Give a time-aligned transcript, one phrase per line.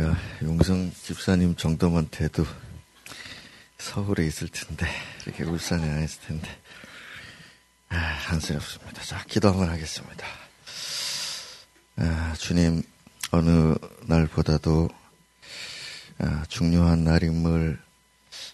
[0.00, 2.46] 내가 용성 집사님 정도만 돼도
[3.76, 4.86] 서울에 있을 텐데,
[5.26, 6.48] 이렇게 울산에 안 있을 텐데,
[7.90, 9.02] 아, 한스럽습니다.
[9.02, 10.26] 자, 기도 한번 하겠습니다.
[11.96, 12.82] 아, 주님,
[13.30, 13.74] 어느
[14.06, 14.88] 날보다도
[16.18, 17.78] 아, 중요한 날임을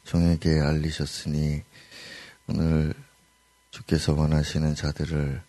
[0.02, 1.62] 종에게 알리셨으니,
[2.48, 2.92] 오늘
[3.70, 5.40] 주께서 원하시는 자들을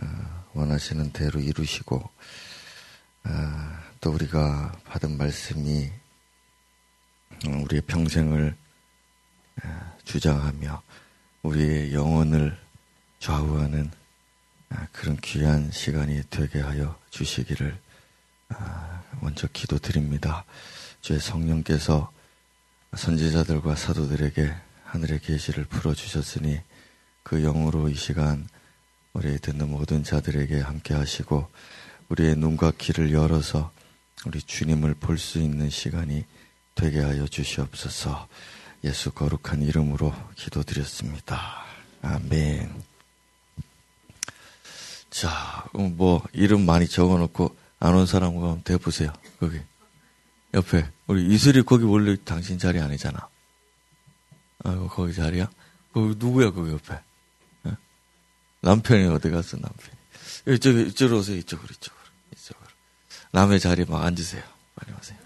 [0.00, 2.08] 아, 원하시는 대로 이루시고,
[3.30, 5.90] 아, 또 우리가 받은 말씀이
[7.46, 8.56] 우리의 평생을
[9.62, 10.82] 아, 주장하며
[11.42, 12.58] 우리의 영혼을
[13.18, 13.90] 좌우하는
[14.70, 17.78] 아, 그런 귀한 시간이 되게 하여 주시기를
[19.20, 20.46] 먼저 기도드립니다.
[21.02, 22.10] 주의 성령께서
[22.96, 26.60] 선지자들과 사도들에게 하늘의 계시를 풀어주셨으니
[27.22, 28.48] 그 영으로 이 시간
[29.12, 31.50] 우리 듣는 모든 자들에게 함께 하시고
[32.08, 33.70] 우리의 눈과 귀를 열어서
[34.26, 36.24] 우리 주님을 볼 수 있는 시간이
[36.74, 38.28] 되게 하여 주시옵소서
[38.84, 41.64] 예수 거룩한 이름으로 기도드렸습니다.
[42.02, 42.82] 아멘.
[45.10, 49.12] 자, 뭐, 이름 많이 적어 놓고 안 온 사람 한번 대보세요.
[49.40, 49.58] 거기.
[50.54, 50.88] 옆에.
[51.06, 53.28] 우리 이슬이 거기 원래 당신 자리 아니잖아.
[54.64, 55.50] 아이고, 거기 자리야?
[55.92, 56.98] 거기 누구야, 거기 옆에?
[57.62, 57.72] 네?
[58.60, 60.56] 남편이 어디 갔어, 남편이?
[60.56, 61.68] 이쪽, 이쪽으로 오세요, 이쪽으로.
[61.72, 61.97] 이쪽으로.
[63.30, 64.42] 남의 자리에 막 앉으세요.
[64.74, 65.18] 빨리 오세요.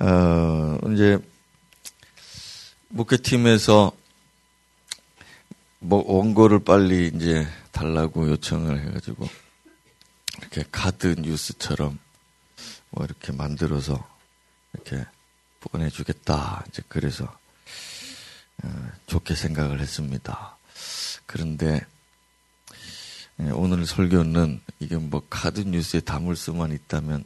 [0.00, 1.18] 어, 이제,
[2.88, 3.92] 목회팀에서
[5.78, 9.28] 뭐 원고를 빨리 이제 달라고 요청을 해가지고
[10.38, 11.98] 이렇게 카드 뉴스처럼
[12.90, 14.06] 뭐 이렇게 만들어서
[14.74, 15.06] 이렇게
[15.60, 16.64] 보내주겠다.
[16.68, 17.24] 이제 그래서
[18.62, 20.56] 어, 좋게 생각을 했습니다.
[21.26, 21.86] 그런데 예,
[23.54, 27.24] 오늘 설교는 이게 뭐 카드 뉴스에 담을 수만 있다면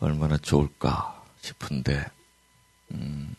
[0.00, 2.04] 얼마나 좋을까 싶은데
[2.92, 3.36] 음,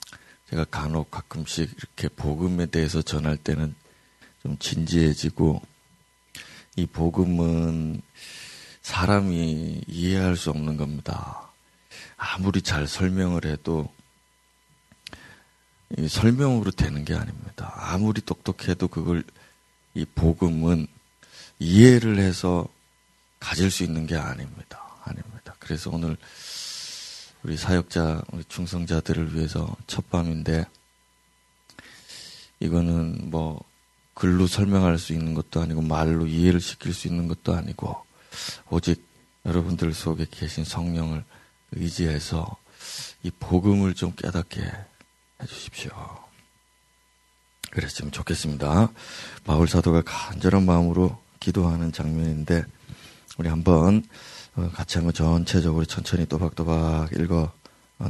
[0.50, 3.76] 제가 간혹 가끔씩 이렇게 복음에 대해서 전할 때는
[4.42, 5.62] 좀 진지해지고
[6.78, 8.02] 이 복음은
[8.82, 11.52] 사람이 이해할 수 없는 겁니다.
[12.16, 13.92] 아무리 잘 설명을 해도
[16.08, 17.74] 설명으로 되는 게 아닙니다.
[17.76, 19.24] 아무리 똑똑해도 그걸
[19.96, 20.88] 이 복음은
[21.60, 22.68] 이해를 해서
[23.40, 24.82] 가질 수 있는 게 아닙니다.
[25.04, 25.56] 아닙니다.
[25.60, 26.18] 그래서 오늘
[27.44, 30.66] 우리 사역자, 우리 충성자들을 위해서 첫 밤인데
[32.60, 33.62] 이거는 뭐
[34.14, 37.96] 글로 설명할 수 있는 것도 아니고 말로 이해를 시킬 수 있는 것도 아니고
[38.70, 39.08] 오직
[39.46, 41.24] 여러분들 속에 계신 성령을
[41.72, 42.58] 의지해서
[43.24, 44.62] 이 복음을 좀 깨닫게
[45.42, 45.92] 해주십시오.
[47.72, 48.92] 그랬으면 좋겠습니다.
[49.46, 52.64] 바울 사도가 간절한 마음으로 기도하는 장면인데
[53.38, 54.04] 우리 한번
[54.56, 57.52] 어, 같이 한번 전체적으로 천천히 또박또박 읽어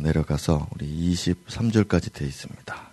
[0.02, 2.90] 내려가서 우리 23절까지 되어 있습니다.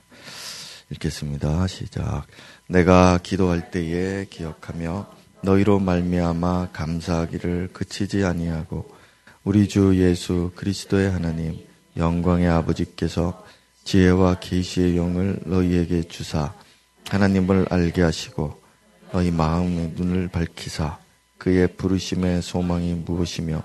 [0.91, 1.67] 읽겠습니다.
[1.67, 2.27] 시작.
[2.69, 5.07] 내가 기도할 때에 기억하며
[5.43, 8.95] 너희로 말미암아 감사하기를 그치지 아니하고
[9.45, 11.59] 우리 주 예수 그리스도의 하나님
[11.97, 13.45] 영광의 아버지께서
[13.85, 16.53] 지혜와 계시의 영을 너희에게 주사
[17.09, 18.61] 하나님을 알게 하시고
[19.17, 20.99] 너희 마음의 눈을 밝히사
[21.39, 23.63] 그의 부르심의 소망이 무엇이며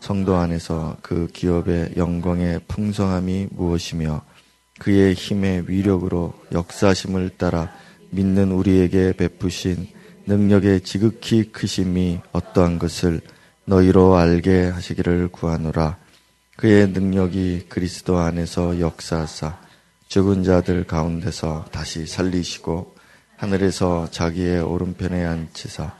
[0.00, 4.20] 성도 안에서 그 기업의 영광의 풍성함이 무엇이며
[4.78, 7.72] 그의 힘의 위력으로 역사심을 따라
[8.10, 9.88] 믿는 우리에게 베푸신
[10.26, 13.22] 능력의 지극히 크심이 어떠한 것을
[13.64, 15.96] 너희로 알게 하시기를 구하노라.
[16.58, 19.58] 그의 능력이 그리스도 안에서 역사하사
[20.08, 22.91] 죽은 자들 가운데서 다시 살리시고
[23.42, 25.92] 하늘에서 자기의 오른편에 앉히사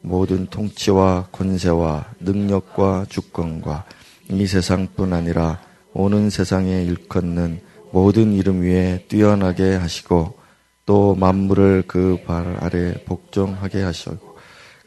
[0.00, 3.84] 모든 통치와 권세와 능력과 주권과
[4.30, 5.60] 이 세상뿐 아니라
[5.92, 7.60] 오는 세상에 일컫는
[7.92, 10.38] 모든 이름 위에 뛰어나게 하시고
[10.86, 14.36] 또 만물을 그 발 아래 복종하게 하시고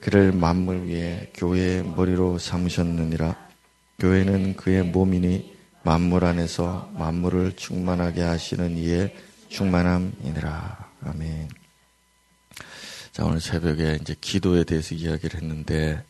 [0.01, 3.37] 그를 만물 위에 교회의 머리로 삼으셨느니라
[3.99, 9.15] 교회는 그의 몸이니 만물 안에서 만물을 충만하게 하시는 이의
[9.47, 11.60] 충만함이니라 아멘.
[13.11, 16.01] 자 오늘 새벽에 이제 기도에 대해서 이야기를 했는데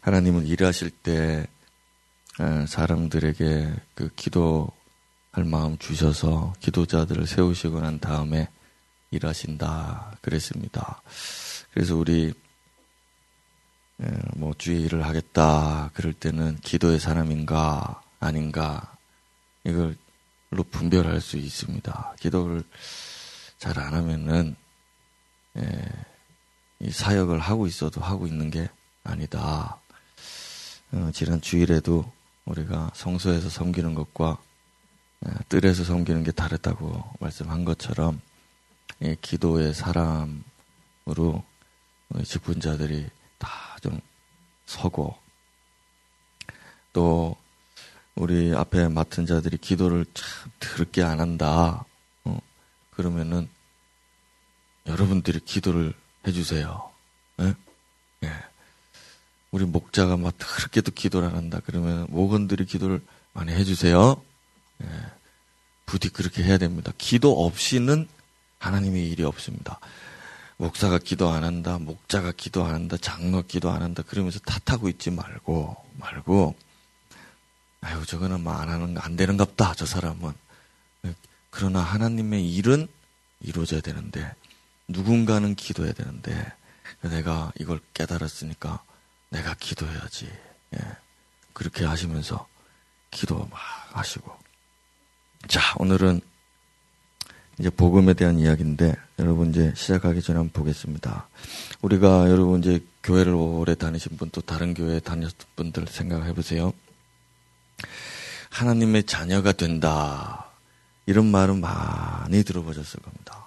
[0.00, 1.46] 하나님은 일하실 때
[2.68, 8.48] 사람들에게 그 기도할 마음 주셔서 기도자들을 세우시고 난 다음에
[9.10, 11.02] 일하신다 그랬습니다.
[11.72, 12.32] 그래서 우리
[14.36, 18.96] 뭐 주의 일을 하겠다 그럴 때는 기도의 사람인가 아닌가
[19.64, 19.96] 이걸
[20.52, 22.14] 로 분별할 수 있습니다.
[22.20, 22.62] 기도를
[23.58, 24.56] 잘 안 하면은
[25.56, 25.60] 이
[26.88, 28.68] 사역을 하고 있어도 하고 있는 게
[29.04, 29.80] 아니다.
[30.92, 32.10] 어, 지난 주일에도
[32.44, 34.38] 우리가 성소에서 섬기는 것과
[35.20, 38.20] 어, 뜰에서 섬기는 게 다르다고 말씀한 것처럼
[39.22, 41.42] 기도의 사람으로
[42.24, 44.00] 직분자들이 다 좀
[44.66, 45.16] 서고
[46.92, 47.36] 또
[48.14, 51.84] 우리 앞에 맡은 자들이 기도를 참 더럽게 안 한다.
[52.24, 52.38] 어,
[52.90, 53.48] 그러면은
[54.86, 55.94] 여러분들이 기도를
[56.26, 56.90] 해주세요.
[57.40, 57.54] 예?
[58.24, 58.32] 예.
[59.50, 61.60] 우리 목자가 막 그렇게도 기도를 안 한다.
[61.64, 63.02] 그러면 목원들이 기도를
[63.32, 64.22] 많이 해주세요.
[64.82, 64.86] 예.
[65.86, 66.92] 부디 그렇게 해야 됩니다.
[66.98, 68.08] 기도 없이는
[68.58, 69.80] 하나님의 일이 없습니다.
[70.56, 75.10] 목사가 기도 안 한다, 목자가 기도 안 한다, 장로 기도 안 한다, 그러면서 탓하고 있지
[75.10, 76.54] 말고, 말고,
[77.80, 80.34] 아유, 저거는 뭐 안 하는, 안 되는갑다, 저 사람은.
[81.48, 82.86] 그러나 하나님의 일은
[83.40, 84.34] 이루어져야 되는데,
[84.90, 86.52] 누군가는 기도해야 되는데,
[87.02, 88.82] 내가 이걸 깨달았으니까,
[89.30, 90.26] 내가 기도해야지.
[90.74, 90.78] 예.
[91.52, 92.46] 그렇게 하시면서,
[93.10, 93.58] 기도 막
[93.92, 94.30] 하시고.
[95.48, 96.20] 자, 오늘은
[97.58, 101.28] 이제 복음에 대한 이야기인데 여러분 이제 시작하기 전에 한번 보겠습니다.
[101.82, 106.72] 우리가 여러분 이제 교회를 오래 다니신 분 또 다른 교회에 다녔던 분들 생각해 보세요.
[108.48, 110.46] 하나님의 자녀가 된다.
[111.04, 113.39] 이런 말은 많이 들어보셨을 겁니다.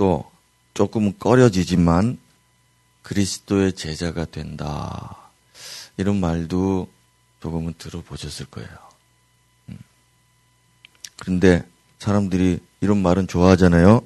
[0.00, 0.06] 음.
[0.06, 0.30] 또
[0.72, 2.18] 조금은 꺼려지지만
[3.02, 5.30] 그리스도의 제자가 된다.
[5.98, 6.88] 이런 말도
[7.40, 8.70] 조금은 들어보셨을 거예요.
[9.68, 9.78] 음.
[11.18, 11.66] 그런데
[11.98, 14.02] 사람들이 이런 말은 좋아하잖아요.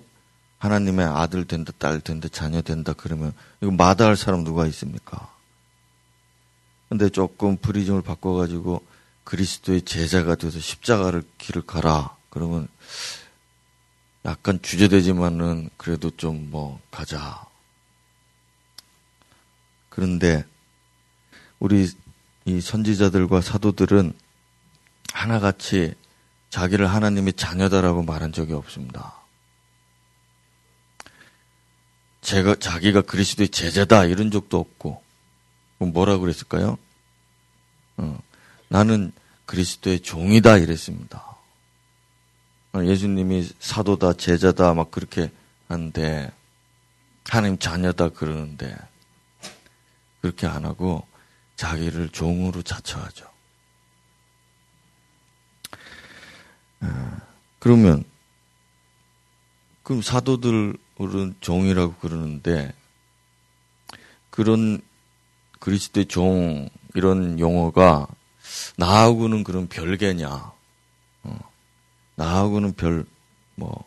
[0.59, 5.33] 하나님의 아들 된다, 딸 된다, 자녀 된다 그러면 이거 마다할 사람 누가 있습니까?
[6.89, 8.85] 근데 조금 프리즘을 바꿔가지고
[9.25, 12.17] 그리스도의 제자가 돼서 십자가를 길을 가라.
[12.31, 12.69] 그러면
[14.25, 17.45] 약간 주제되지만은 그래도 좀 뭐 가자.
[19.89, 20.45] 그런데
[21.59, 21.89] 우리
[22.45, 24.13] 이 선지자들과 사도들은
[25.13, 25.95] 하나같이
[26.51, 29.15] 자기를 하나님의 자녀다라고 말한 적이 없습니다.
[32.21, 35.03] 제가 자기가 그리스도의 제자다 이런 적도 없고
[35.79, 36.79] 뭐라 그랬을까요?
[37.97, 38.19] 어,
[38.69, 39.13] 나는
[39.47, 41.34] 그리스도의 종이다 이랬습니다.
[42.75, 45.31] 어, 예수님이 사도다, 제자다 막 그렇게
[45.69, 46.33] 하는데
[47.25, 48.77] 하나님 자녀다 그러는데
[50.21, 51.07] 그렇게 안 하고
[51.55, 53.27] 자기를 종으로 자처하죠.
[56.81, 57.17] 어,
[57.61, 58.03] 그러면
[59.85, 60.77] 그럼 사도들은
[61.41, 62.75] 종이라고 그러는데
[64.31, 64.81] 그런
[65.61, 68.09] 그리스도의 종 이런 용어가
[68.77, 70.54] 나하고는 그런 별개냐?
[72.17, 73.05] 어, 나하고는 별,
[73.57, 73.85] 뭐,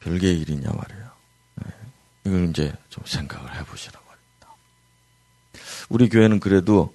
[0.00, 1.10] 별개의 일이냐 말이에요.
[1.56, 1.72] 네.
[2.24, 4.56] 이걸 이제 좀 생각을 해보시라고 합니다.
[5.88, 6.94] 우리 교회는 그래도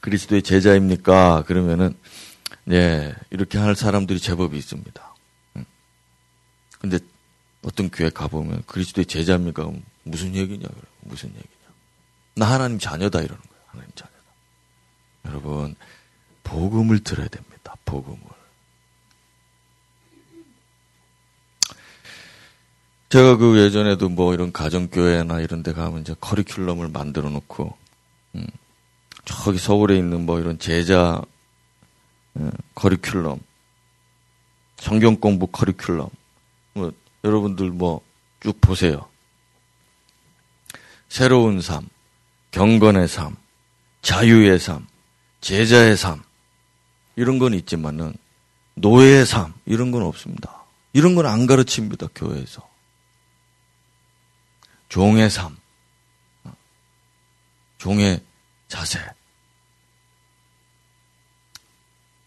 [0.00, 1.44] 그리스도의 제자입니까?
[1.46, 1.96] 그러면은,
[2.64, 5.14] 네, 이렇게 할 사람들이 제법 있습니다.
[5.56, 5.64] 음.
[6.80, 6.98] 근데
[7.62, 9.70] 어떤 교회 가보면 그리스도의 제자입니까?
[10.04, 10.68] 무슨 얘기냐?
[11.00, 11.48] 무슨 얘기냐?
[12.36, 13.64] 나 하나님 자녀다 이러는 거예요.
[13.66, 14.12] 하나님 자녀.
[15.26, 15.74] 여러분,
[16.42, 17.74] 복음을 들어야 됩니다.
[17.84, 18.33] 복음을.
[23.14, 27.72] 제가 그 예전에도 뭐 이런 가정교회나 이런 데 가면 이제 커리큘럼을 만들어 놓고,
[28.34, 28.44] 음,
[29.24, 31.22] 저기 서울에 있는 뭐 이런 제자,
[32.36, 33.38] 음, 커리큘럼,
[34.78, 36.10] 성경 공부 커리큘럼,
[36.72, 36.92] 뭐,
[37.22, 38.00] 여러분들 뭐
[38.40, 39.08] 쭉 보세요.
[41.08, 41.88] 새로운 삶,
[42.50, 43.36] 경건의 삶,
[44.02, 44.88] 자유의 삶,
[45.40, 46.20] 제자의 삶
[47.14, 48.12] 이런 건 있지만은
[48.74, 50.64] 노예의 삶 이런 건 없습니다.
[50.92, 52.73] 이런 건 안 가르칩니다 교회에서.
[54.94, 55.56] 종의 삶,
[57.78, 58.22] 종의
[58.68, 59.00] 자세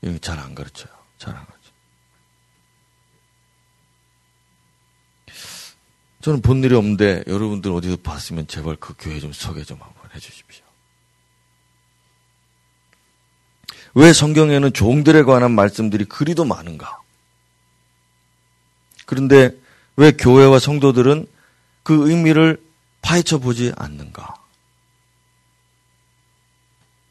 [0.02, 0.94] 이런 잘 안 가르쳐요.
[1.18, 1.72] 잘 안 가르쳐.
[6.20, 10.66] 저는 본 일이 없는데 여러분들 어디서 봤으면 제발 그 교회 좀 소개 좀 한번 해주십시오.
[13.94, 17.00] 왜 성경에는 종들에 관한 말씀들이 그리도 많은가?
[19.06, 19.58] 그런데
[19.96, 21.37] 왜 교회와 성도들은
[21.88, 22.62] 그 의미를
[23.02, 24.36] 파헤쳐 보지 않는가?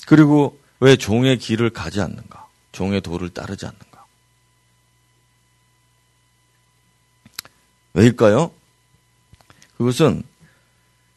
[0.06, 2.46] 그리고 왜 종의 길을 가지 않는가?
[2.72, 4.04] 종의 도를 따르지 않는가?
[7.94, 8.50] 왜일까요?
[9.78, 10.22] 그것은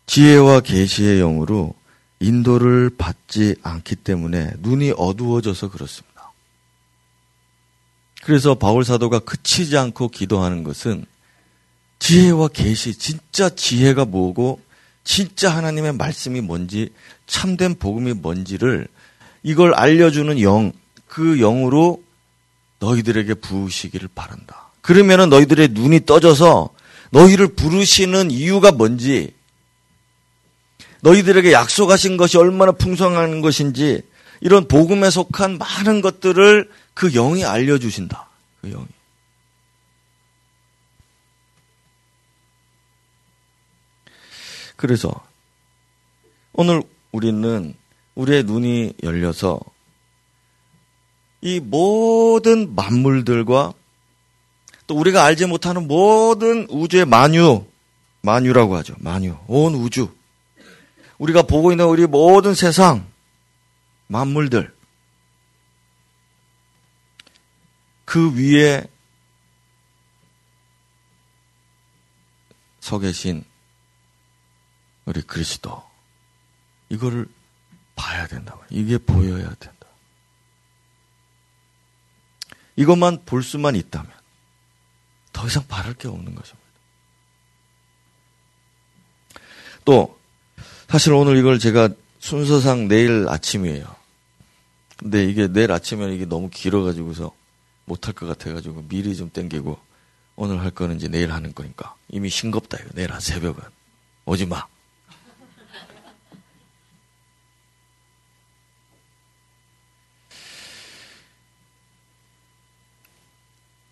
[0.05, 1.75] 지혜와 계시의 영으로
[2.21, 6.31] 인도를 받지 않기 때문에 눈이 어두워져서 그렇습니다.
[8.23, 11.05] 그래서 바울 사도가 그치지 않고 기도하는 것은
[11.99, 14.61] 지혜와 계시, 진짜 지혜가 뭐고
[15.03, 16.89] 진짜 하나님의 말씀이 뭔지
[17.27, 18.87] 참된 복음이 뭔지를
[19.43, 20.71] 이걸 알려주는 영,
[21.07, 22.01] 그 영으로
[22.79, 24.71] 너희들에게 부으시기를 바란다.
[24.81, 26.69] 그러면은 너희들의 눈이 떠져서
[27.11, 29.33] 너희를 부르시는 이유가 뭔지,
[31.01, 34.01] 너희들에게 약속하신 것이 얼마나 풍성한 것인지,
[34.41, 38.29] 이런 복음에 속한 많은 것들을 그 영이 알려주신다.
[38.61, 38.87] 그 영이.
[44.79, 45.11] 그래서
[46.53, 46.81] 오늘
[47.11, 47.75] 우리는
[48.15, 49.59] 우리의 눈이 열려서
[51.41, 53.73] 이 모든 만물들과
[54.87, 57.65] 또 우리가 알지 못하는 모든 우주의 만유,
[58.21, 58.95] 만유라고 하죠.
[58.99, 60.15] 만유, 온 우주.
[61.17, 63.05] 우리가 보고 있는 우리 모든 세상,
[64.07, 64.73] 만물들.
[68.05, 68.85] 그 위에
[72.79, 73.43] 서 계신
[75.09, 75.83] 우리 그리스도.
[76.89, 77.27] 이거를
[77.95, 78.55] 봐야 된다.
[78.69, 79.87] 이게 보여야 된다.
[82.75, 84.11] 이것만 볼 수만 있다면
[85.33, 86.69] 더 이상 바랄 게 없는 것입니다.
[89.83, 90.19] 또
[90.87, 91.89] 사실 오늘 이걸 제가
[92.19, 93.95] 순서상 내일 아침이에요.
[94.97, 97.35] 근데 이게 내일 아침에 이게 너무 길어가지고서
[97.85, 99.79] 못할 것 같아가지고 미리 좀 땡기고
[100.35, 103.63] 오늘 할 거는 이제 내일 하는 거니까 이미 싱겁다 이거 내일 한 새벽은
[104.25, 104.67] 오지 마.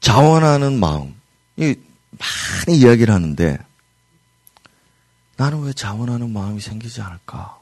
[0.08, 1.20] 자원하는 마음.
[1.58, 1.76] 이
[2.12, 3.58] 많이 이야기를 하는데
[5.36, 7.60] 나는 왜 자원하는 마음이 생기지 않을까?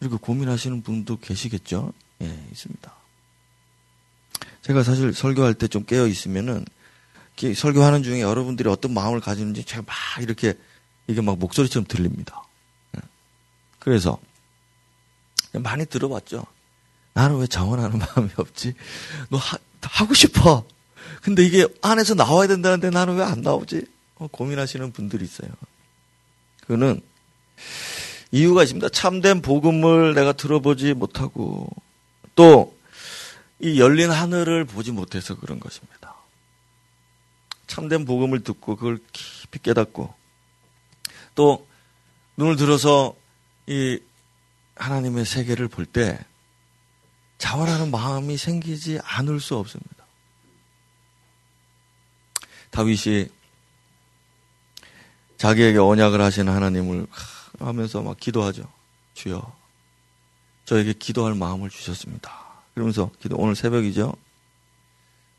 [0.00, 1.92] 이렇게 고민하시는 분도 계시겠죠?
[2.22, 2.92] 예, 있습니다.
[4.62, 6.64] 제가 사실 설교할 때 좀 깨어 있으면은
[7.56, 10.54] 설교하는 중에 여러분들이 어떤 마음을 가지는지 제가 막 이렇게
[11.06, 12.42] 이게 막 목소리처럼 들립니다.
[12.96, 13.00] 예.
[13.78, 14.18] 그래서
[15.52, 16.44] 많이 들어봤죠.
[17.12, 18.74] 나는 왜 자원하는 마음이 없지?
[19.30, 20.64] 너 하, 하고 싶어.
[21.24, 23.86] 근데 이게 안에서 나와야 된다는데 나는 왜 안 나오지?
[24.16, 25.48] 어, 고민하시는 분들이 있어요.
[26.62, 27.00] 그거는
[28.30, 28.88] 이유가 있습니다.
[28.90, 31.68] 참된 복음을 내가 들어보지 못하고
[32.36, 32.74] 또
[33.60, 36.14] 이 열린 하늘을 보지 못해서 그런 것입니다.
[37.66, 40.12] 참된 복음을 듣고 그걸 깊이 깨닫고
[41.34, 41.66] 또
[42.36, 43.14] 눈을 들어서
[43.66, 43.98] 이
[44.74, 46.18] 하나님의 세계를 볼 때
[47.38, 49.93] 자원하는 마음이 생기지 않을 수 없습니다.
[52.74, 53.28] 다윗이
[55.36, 57.06] 자기에게 언약을 하신 하나님을
[57.60, 58.68] 하면서 막 기도하죠.
[59.14, 59.56] 주여,
[60.64, 62.32] 저에게 기도할 마음을 주셨습니다.
[62.74, 64.12] 그러면서 기도, 오늘 새벽이죠?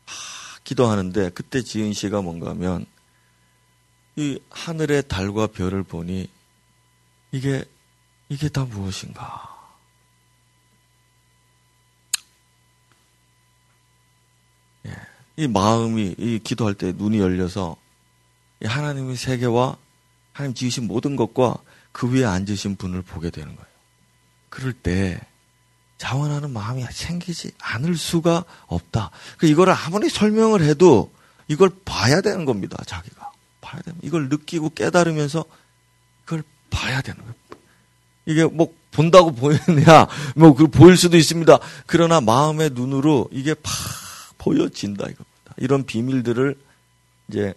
[0.06, 2.86] 하, 기도하는데 그때 지은 씨가 뭔가 하면
[4.16, 6.30] 이 하늘의 달과 별을 보니
[7.32, 7.66] 이게,
[8.30, 9.55] 이게 다 무엇인가?
[15.36, 17.76] 이 마음이 이 기도할 때 눈이 열려서
[18.64, 19.76] 하나님의 세계와
[20.32, 21.56] 하나님 지으신 모든 것과
[21.92, 23.68] 그 위에 앉으신 분을 보게 되는 거예요.
[24.48, 25.20] 그럴 때
[25.98, 29.10] 자원하는 마음이 생기지 않을 수가 없다.
[29.38, 31.12] 그 이거를 아무리 설명을 해도
[31.48, 32.82] 이걸 봐야 되는 겁니다.
[32.86, 35.44] 자기가 봐야 되는 이걸 느끼고 깨달으면서
[36.24, 37.34] 그걸 봐야 되는 거예요.
[38.26, 41.58] 이게 뭐 본다고 보이느냐, 뭐 그 보일 수도 있습니다.
[41.86, 43.72] 그러나 마음의 눈으로 이게 팍
[44.38, 45.25] 보여진다 이겁니다.
[45.56, 46.58] 이런 비밀들을
[47.28, 47.54] 이제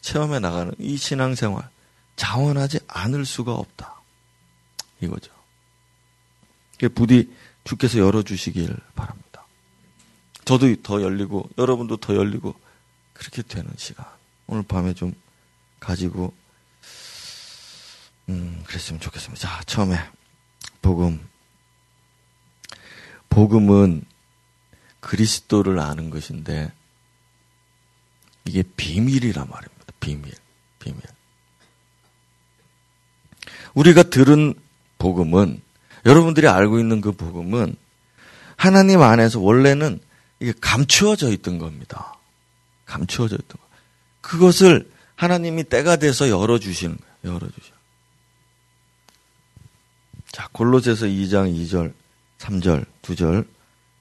[0.00, 1.68] 체험해 나가는 이 신앙생활
[2.16, 4.00] 자원하지 않을 수가 없다.
[5.00, 5.32] 이거죠.
[6.94, 7.32] 부디
[7.64, 9.44] 주께서 열어주시길 바랍니다.
[10.44, 12.54] 저도 더 열리고 여러분도 더 열리고
[13.12, 14.06] 그렇게 되는 시간
[14.46, 15.14] 오늘 밤에 좀
[15.78, 16.34] 가지고
[18.28, 19.40] 음 그랬으면 좋겠습니다.
[19.40, 19.98] 자 처음에
[20.82, 21.20] 복음
[23.28, 24.04] 복음은
[25.00, 26.72] 그리스도를 아는 것인데
[28.44, 29.84] 이게 비밀이란 말입니다.
[30.00, 30.32] 비밀,
[30.78, 31.00] 비밀.
[33.74, 34.54] 우리가 들은
[34.98, 35.60] 복음은
[36.06, 37.76] 여러분들이 알고 있는 그 복음은
[38.56, 40.00] 하나님 안에서 원래는
[40.40, 42.18] 이게 감추어져 있던 겁니다.
[42.86, 43.68] 감추어져 있던 거.
[44.20, 47.34] 그것을 하나님이 때가 돼서 열어 주시는 거예요.
[47.36, 47.72] 열어 주셔.
[50.32, 51.92] 자, 골로새서 2장 2절,
[52.38, 53.46] 3절, 2절.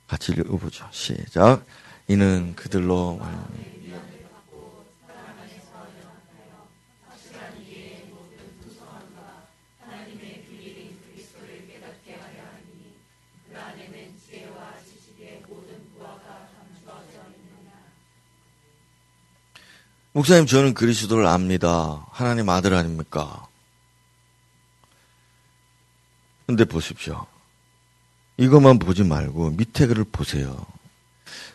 [0.08, 0.88] 같이 읽어보죠.
[0.91, 1.65] 시작.
[2.08, 3.19] 이는 그들로
[20.19, 22.05] 목사님, 저는 그리스도를 압니다.
[22.11, 23.47] 하나님 아들 아닙니까?
[26.45, 27.25] 근데 보십시오.
[28.35, 30.65] 이것만 보지 말고 밑에 글을 보세요.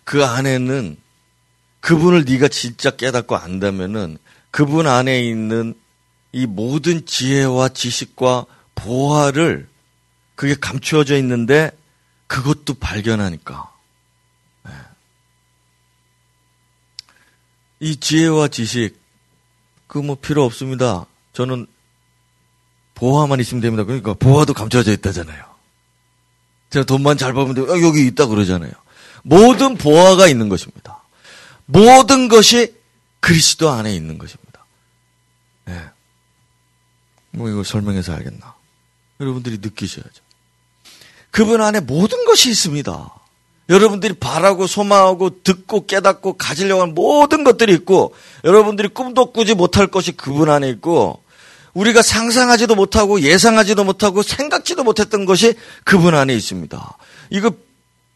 [0.04, 0.97] 그 안에는
[1.80, 4.16] 그분을 네가 진짜 깨닫고 안다면은
[4.50, 5.75] 그분 안에 있는
[6.33, 9.68] 이 모든 지혜와 지식과 보화를
[10.37, 11.71] 그게 감추어져 있는데
[12.28, 13.74] 그것도 발견하니까
[17.81, 19.02] 이 지혜와 지식
[19.87, 21.07] 그 뭐 필요 없습니다.
[21.33, 21.66] 저는
[22.95, 23.85] 보화만 있으면 됩니다.
[23.85, 25.45] 그러니까 보화도 감춰져 있다잖아요.
[26.71, 27.66] 제가 돈만 잘 벌면 돼요.
[27.73, 28.73] 아, 여기 있다 그러잖아요.
[29.23, 31.02] 모든 보화가 있는 것입니다.
[31.66, 32.75] 모든 것이
[33.21, 34.66] 그리스도 안에 있는 것입니다.
[35.66, 35.81] 네.
[37.31, 38.54] 뭐 이거 설명해서 알겠나?
[39.21, 40.23] 여러분들이 느끼셔야죠.
[41.31, 43.13] 그분 안에 모든 것이 있습니다.
[43.68, 50.12] 여러분들이 바라고 소망하고 듣고 깨닫고 가지려고 하는 모든 것들이 있고 여러분들이 꿈도 꾸지 못할 것이
[50.12, 51.23] 그분 안에 있고
[51.73, 55.54] 우리가 상상하지도 못하고 예상하지도 못하고 생각지도 못했던 것이
[55.85, 56.99] 그분 안에 있습니다.
[57.30, 57.52] 이거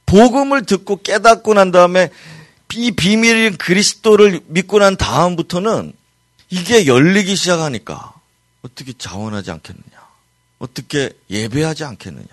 [0.07, 2.11] 복음을 듣고 깨닫고 난 다음에
[2.75, 5.93] 이 비밀인 그리스도를 믿고 난 다음부터는
[6.51, 8.15] 이게 열리기 시작하니까
[8.63, 9.99] 어떻게 자원하지 않겠느냐?
[10.59, 12.27] 어떻게 예배하지 않겠느냐?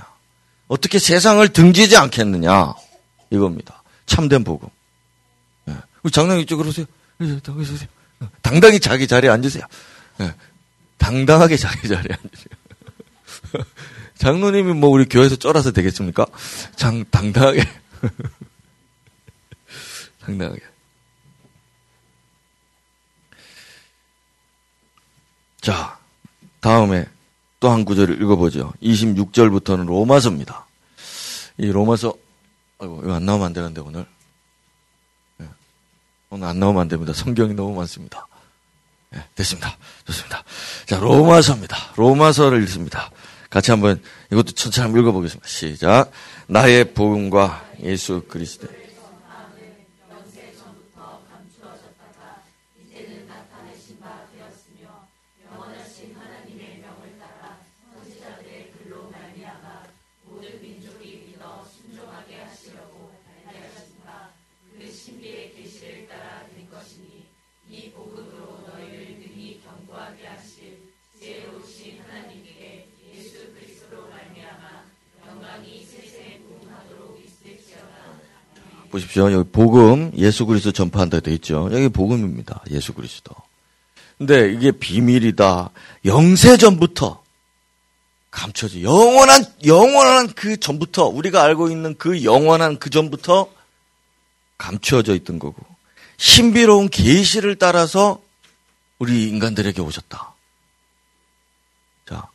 [0.68, 2.74] 어떻게 세상을 등지지 않겠느냐?
[3.30, 3.84] 이겁니다.
[4.06, 4.70] 참된 복음.
[5.66, 5.76] 네.
[6.04, 6.86] 우리 장로님 이쪽으로 오세요.
[8.42, 9.66] 당당히 자기 자리에 앉으세요.
[10.18, 10.34] 네.
[10.98, 13.66] 당당하게 자기 자리에 앉으세요.
[14.18, 16.26] 장로님이 뭐 우리 교회에서 쫄아서 되겠습니까?
[16.76, 17.64] 장, 당당하게.
[20.22, 20.62] 당당하게.
[25.62, 25.98] 자,
[26.62, 27.08] 다음에
[27.60, 28.74] 또 한 구절을 읽어보죠.
[28.84, 30.68] 26절부터는 로마서입니다.
[31.58, 32.14] 이 로마서,
[32.80, 34.06] 아이고, 이거 안 나오면 안 되는데, 오늘.
[35.38, 35.48] 네.
[36.30, 37.14] 오늘 안 나오면 안 됩니다.
[37.14, 38.28] 성경이 너무 많습니다.
[39.12, 39.78] 네, 됐습니다.
[40.06, 40.44] 좋습니다.
[40.86, 41.94] 자, 로마서입니다.
[41.96, 43.12] 로마서를 읽습니다.
[43.50, 44.02] 같이 한번
[44.32, 45.48] 이것도 천천히 한번 읽어보겠습니다.
[45.48, 46.12] 시작.
[46.48, 48.68] 나의 복음과 예수 그리스도.
[78.96, 79.30] 보십시오.
[79.32, 81.70] 여기 복음 예수 그리스도 전파한다 되어 있죠.
[81.72, 82.64] 여기 복음입니다.
[82.72, 83.36] 예수 그리스도.
[84.18, 85.72] 근데 이게 비밀이다.
[86.06, 87.22] 영세 전부터
[88.32, 88.84] 감춰지.
[88.84, 93.50] 영원한 영원한 그 전부터 우리가 알고 있는 그 영원한 그 전부터
[94.58, 95.62] 감추어져 있던 거고
[96.18, 98.22] 신비로운 계시를 따라서
[99.00, 100.34] 우리 인간들에게 오셨다.
[102.08, 102.30] 자.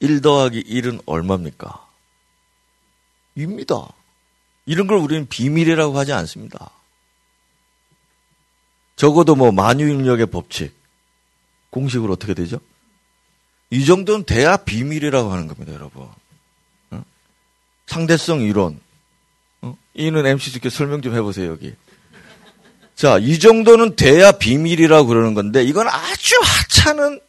[0.00, 1.86] 1 더하기 1은 얼마입니까?
[3.34, 3.95] 입니다.
[4.66, 6.70] 이런 걸 우리는 비밀이라고 하지 않습니다.
[8.96, 10.74] 적어도 뭐 만유인력의 법칙
[11.70, 12.58] 공식으로 어떻게 되죠?
[13.70, 16.08] 이 정도는 돼야 비밀이라고 하는 겁니다, 여러분.
[16.90, 17.02] 어?
[17.86, 18.80] 상대성 이론.
[19.62, 19.76] 어?
[19.94, 21.74] 이는 MC님께 설명 좀 해보세요, 여기.
[22.94, 27.20] 자, 이 정도는 돼야 비밀이라고 그러는 건데, 이건 아주 하찮은,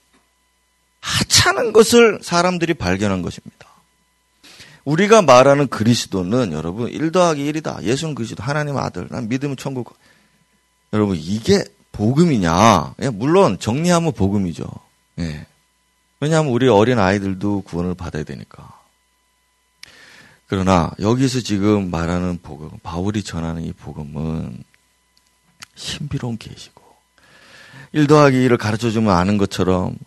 [1.02, 3.68] 하찮은 것을 사람들이 발견한 것입니다.
[4.88, 7.84] 우리가 말하는 그리스도는 여러분 1 더하기 1이다.
[7.84, 9.10] 예수는 그리스도 하나님 아들.
[9.12, 9.98] 난 믿으면 천국.
[10.94, 12.96] 여러분 이게 복음이냐?
[13.02, 14.66] 예, 물론 정리하면 복음이죠.
[15.20, 15.46] 예.
[16.22, 18.80] 왜냐하면 우리 어린 아이들도 구원을 받아야 되니까.
[20.48, 24.64] 그러나 여기서 지금 말하는 복음, 바울이 전하는 이 복음은
[25.76, 26.82] 신비로운 계시고
[27.92, 29.98] 1 더하기 2를 가르쳐 주면 아는 것처럼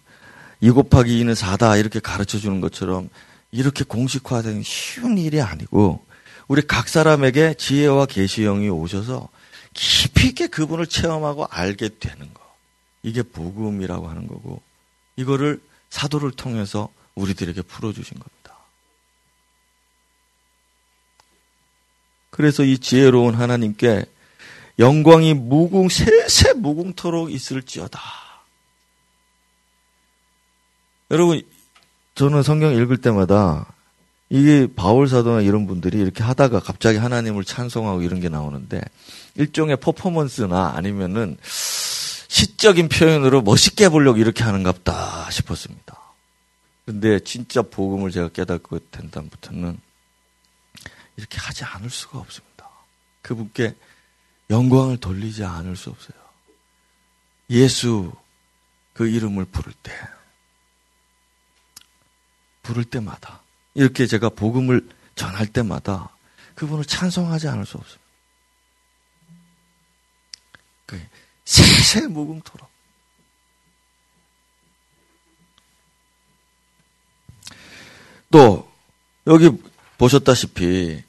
[0.62, 3.10] 2 곱하기 2는 4다 이렇게 가르쳐 주는 것처럼
[3.52, 6.04] 이렇게 공식화된 쉬운 일이 아니고
[6.48, 9.28] 우리 각 사람에게 지혜와 계시형이 오셔서
[9.72, 12.40] 깊이 있게 그분을 체험하고 알게 되는 거.
[13.02, 14.60] 이게 복음이라고 하는 거고
[15.16, 18.56] 이거를 사도를 통해서 우리들에게 풀어주신 겁니다.
[22.30, 24.04] 그래서 이 지혜로운 하나님께
[24.78, 28.00] 영광이 무궁 세세 무궁토록 있을지어다.
[31.10, 31.42] 여러분
[32.20, 33.72] 저는 성경 읽을 때마다
[34.28, 38.78] 이게 바울 사도나 이런 분들이 이렇게 하다가 갑자기 하나님을 찬송하고 이런 게 나오는데
[39.36, 41.38] 일종의 퍼포먼스나 아니면은
[42.28, 45.98] 시적인 표현으로 멋있게 해보려고 이렇게 하는갑다 싶었습니다.
[46.84, 49.78] 근데 진짜 복음을 제가 깨닫고 된 다음부터는
[51.16, 52.68] 이렇게 하지 않을 수가 없습니다.
[53.22, 53.74] 그분께
[54.50, 56.18] 영광을 돌리지 않을 수 없어요.
[57.48, 58.12] 예수
[58.92, 59.90] 그 이름을 부를 때
[62.62, 63.40] 부를 때마다
[63.74, 66.10] 이렇게 제가 복음을 전할 때마다
[66.54, 68.00] 그분을 찬송하지 않을 수 없습니다.
[71.50, 72.68] 세세 무궁토록.
[78.30, 78.68] 또
[79.26, 79.50] 여기
[79.98, 81.02] 보셨다시피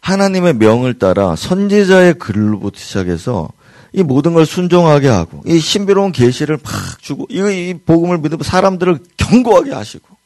[0.00, 3.50] 하나님의 명을 따라 선지자의 글로부터 시작해서
[3.92, 9.00] 이 모든 걸 순종하게 하고 이 신비로운 계시를 막 주고 이, 이 복음을 믿으면 사람들을
[9.18, 10.16] 경고하게 하시고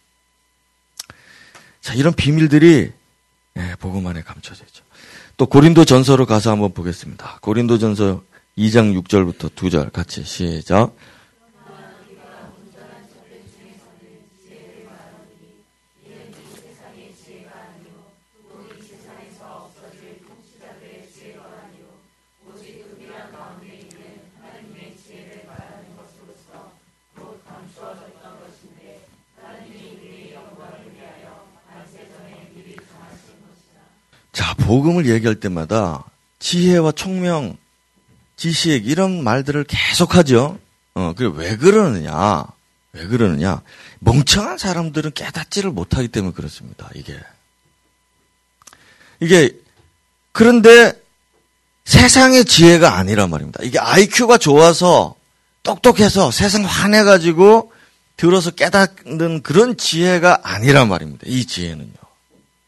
[1.86, 2.90] 자 이런 비밀들이
[3.56, 4.82] 예, 복음 안에 감춰져 있죠.
[5.36, 7.38] 또 고린도 전서로 가서 한번 보겠습니다.
[7.42, 8.24] 고린도 전서
[8.58, 10.96] 2장 6절부터 2절 같이 시작.
[34.36, 36.04] 자, 복음을 얘기할 때마다
[36.40, 37.56] 지혜와 총명,
[38.36, 40.58] 지식 이런 말들을 계속하죠.
[40.92, 42.44] 어, 그래 왜 그러느냐?
[42.92, 43.62] 왜 그러느냐?
[44.00, 46.90] 멍청한 사람들은 깨닫지를 못하기 때문에 그렇습니다.
[46.94, 47.18] 이게
[49.20, 49.58] 이게
[50.32, 50.92] 그런데
[51.86, 53.60] 세상의 지혜가 아니란 말입니다.
[53.62, 55.14] 이게 IQ가 좋아서
[55.62, 57.72] 똑똑해서 세상 화내가지고
[58.18, 61.22] 들어서 깨닫는 그런 지혜가 아니란 말입니다.
[61.24, 61.94] 이 지혜는요.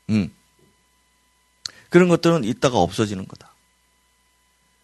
[0.09, 0.31] 음.
[1.89, 3.53] 그런 것들은 있다가 없어지는 거다.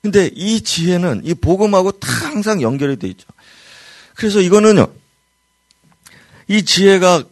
[0.02, 3.26] 근데 이 지혜는 이 복음하고 다 항상 연결이 돼 있죠.
[4.14, 4.86] 그래서 이거는요.
[6.48, 7.24] 이 지혜가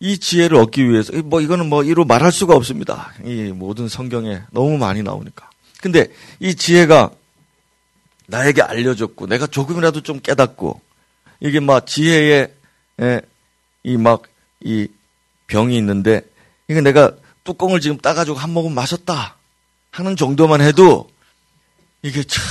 [0.00, 3.14] 이 지혜를 얻기 위해서 뭐 이거는 뭐 이로 말할 수가 없습니다.
[3.24, 5.48] 이 모든 성경에 너무 많이 나오니까.
[5.80, 7.10] 근데 이 지혜가
[8.26, 10.80] 나에게 알려졌고 내가 조금이라도 좀 깨닫고
[11.40, 12.52] 이게 막 지혜의
[13.84, 14.88] 이 막이
[15.46, 16.22] 병이 있는데
[16.68, 19.36] 이게 내가 뚜껑을 지금 따가지고 한 모금 마셨다
[19.90, 21.10] 하는 정도만 해도
[22.02, 22.42] 이게 참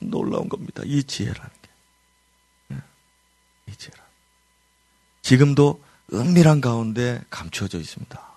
[0.00, 0.82] 놀라운 겁니다.
[0.84, 1.70] 이 지혜라는 게.
[2.72, 2.76] 예,
[3.68, 4.02] 이 지혜라.
[5.22, 8.28] 지금도 은밀한 가운데 감춰져 있습니다.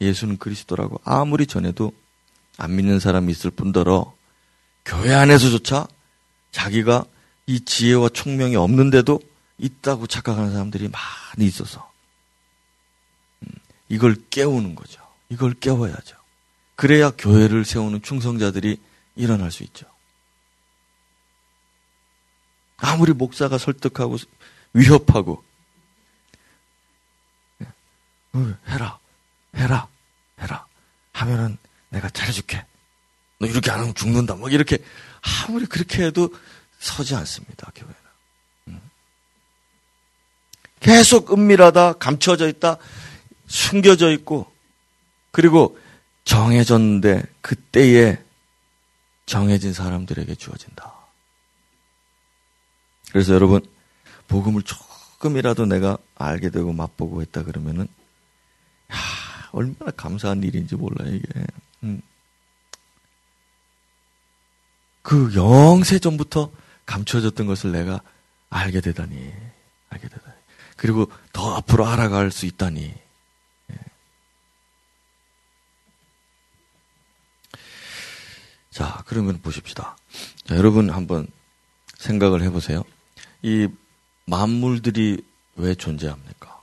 [0.00, 1.92] 예수는 그리스도라고 아무리 전해도
[2.58, 4.14] 안 믿는 사람이 있을 뿐더러
[4.84, 5.86] 교회 안에서조차
[6.50, 7.04] 자기가
[7.46, 9.20] 이 지혜와 총명이 없는데도
[9.58, 11.91] 있다고 착각하는 사람들이 많이 있어서
[13.92, 15.06] 이걸 깨우는 거죠.
[15.28, 16.16] 이걸 깨워야죠.
[16.76, 18.80] 그래야 교회를 세우는 충성자들이
[19.16, 19.86] 일어날 수 있죠.
[22.78, 24.16] 아무리 목사가 설득하고
[24.72, 25.44] 위협하고
[28.32, 28.98] 어, 해라,
[29.56, 29.88] 해라,
[30.40, 30.66] 해라
[31.12, 31.58] 하면은
[31.90, 32.64] 내가 잘해줄게.
[33.40, 34.36] 너 이렇게 안 하면 죽는다.
[34.36, 34.78] 뭐 이렇게
[35.20, 36.34] 아무리 그렇게 해도
[36.78, 37.70] 서지 않습니다.
[37.74, 37.94] 교회는.
[38.68, 38.80] 음.
[40.80, 42.78] 계속 은밀하다, 감춰져 있다,
[43.52, 44.50] 숨겨져 있고
[45.30, 45.78] 그리고
[46.24, 48.18] 정해졌는데 그때에
[49.26, 50.90] 정해진 사람들에게 주어진다.
[53.10, 53.60] 그래서 여러분
[54.26, 57.88] 복음을 조금이라도 내가 알게 되고 맛보고 했다 그러면은
[58.90, 58.96] 야,
[59.52, 61.44] 얼마나 감사한 일인지 몰라요 이게.
[61.82, 62.00] 음.
[65.02, 66.50] 그 영세 전부터
[66.86, 68.00] 감춰졌던 것을 내가
[68.48, 69.30] 알게 되다니,
[69.90, 70.36] 알게 되다니.
[70.76, 73.01] 그리고 더 앞으로 알아갈 수 있다니.
[78.72, 79.96] 자, 그러면 보십시다.
[80.44, 81.26] 자, 여러분 한번
[81.98, 82.82] 생각을 해보세요.
[83.42, 83.68] 이
[84.24, 85.22] 만물들이
[85.56, 86.62] 왜 존재합니까?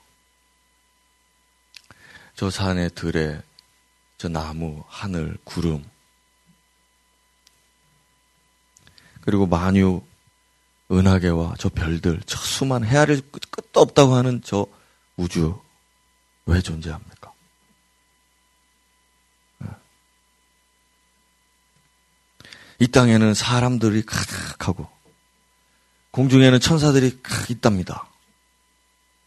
[2.36, 3.42] 저 산의 들에,
[4.18, 5.86] 저 나무, 하늘, 구름,
[9.22, 10.02] 그리고 만유,
[10.92, 14.66] 은하계와 저 별들, 저 수많은 헤아릴 끝도 없다고 하는 저
[15.16, 15.62] 우주,
[16.48, 17.29] 왜 존재합니까?
[22.80, 24.88] 이 땅에는 사람들이 가득하고
[26.12, 28.08] 공중에는 천사들이 있답니다.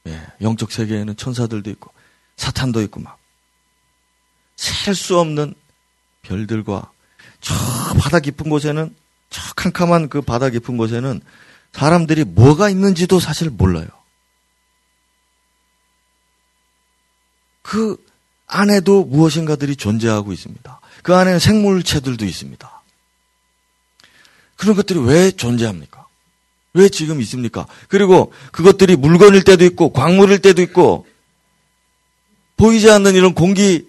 [0.08, 1.92] 예, 영적 세계에는 천사들도 있고
[2.36, 3.22] 사탄도 있고 막
[4.56, 5.54] 셀 수 없는
[6.22, 6.90] 별들과
[7.40, 7.54] 저
[7.98, 8.94] 바다 깊은 곳에는
[9.30, 11.20] 저 캄캄한 그 바다 깊은 곳에는
[11.72, 13.88] 사람들이 뭐가 있는지도 사실 몰라요.
[17.62, 17.96] 그
[18.46, 20.80] 안에도 무엇인가들이 존재하고 있습니다.
[21.02, 22.81] 그 안에는 생물체들도 있습니다.
[24.62, 26.06] 그런 것들이 왜 존재합니까?
[26.72, 27.66] 왜 지금 있습니까?
[27.88, 31.04] 그리고 그것들이 물건일 때도 있고 광물일 때도 있고
[32.56, 33.82] 보이지 않는 이런 공기에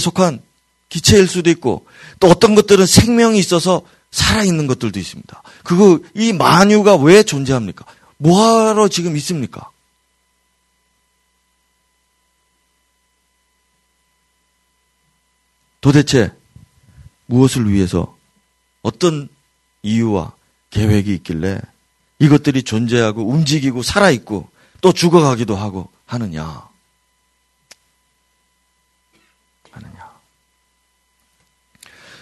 [0.00, 0.42] 속한
[0.88, 1.86] 기체일 수도 있고
[2.18, 5.40] 또 어떤 것들은 생명이 있어서 살아있는 것들도 있습니다.
[5.62, 7.84] 그거 이 만유가 왜 존재합니까?
[8.16, 9.70] 뭐하러 지금 있습니까?
[15.80, 16.32] 도대체
[17.26, 18.16] 무엇을 위해서
[18.82, 19.28] 어떤
[19.88, 20.32] 이유와
[20.70, 21.60] 계획이 있길래
[22.18, 24.48] 이것들이 존재하고 움직이고 살아있고
[24.80, 26.68] 또 죽어가기도 하고 하느냐.
[29.70, 30.10] 하느냐.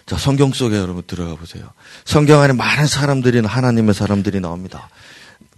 [0.07, 1.71] 자, 성경 속에 여러분 들어가 보세요.
[2.05, 4.89] 성경 안에 많은 사람들이, 하나님의 사람들이 나옵니다.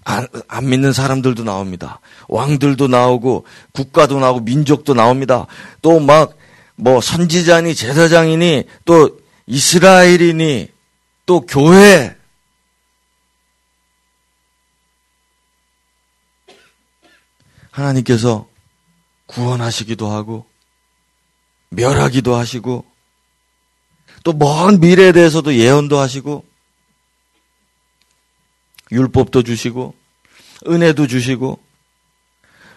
[0.05, 2.01] 안, 안 믿는 사람들도 나옵니다.
[2.29, 5.47] 왕들도 나오고, 국가도 나오고, 민족도 나옵니다.
[5.83, 6.37] 또 막,
[6.77, 10.69] 뭐, 선지자니, 제사장이니, 또 이스라엘이니,
[11.29, 12.17] 또 교회,
[17.71, 18.49] 하나님께서
[19.27, 20.47] 구원하시기도 하고,
[21.69, 22.87] 멸하기도 하시고,
[24.25, 26.47] 또 먼 미래에 대해서도 예언도 하시고,
[28.91, 29.95] 율법도 주시고,
[30.67, 31.63] 은혜도 주시고,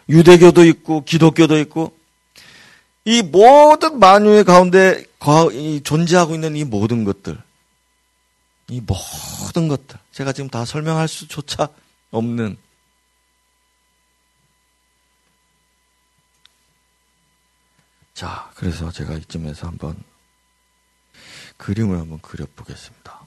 [0.10, 1.98] 유대교도 있고, 기독교도 있고,
[3.06, 5.06] 이 모든 만유의 가운데
[5.86, 7.42] 존재하고 있는 이 모든 것들,
[8.72, 11.68] 이 모든 것들, 제가 지금 다 설명할 수조차
[12.10, 12.58] 없는
[18.14, 20.02] 자, 그래서 제가 이쯤에서 한번
[21.58, 23.20] 그림을 한번 그려보겠습니다.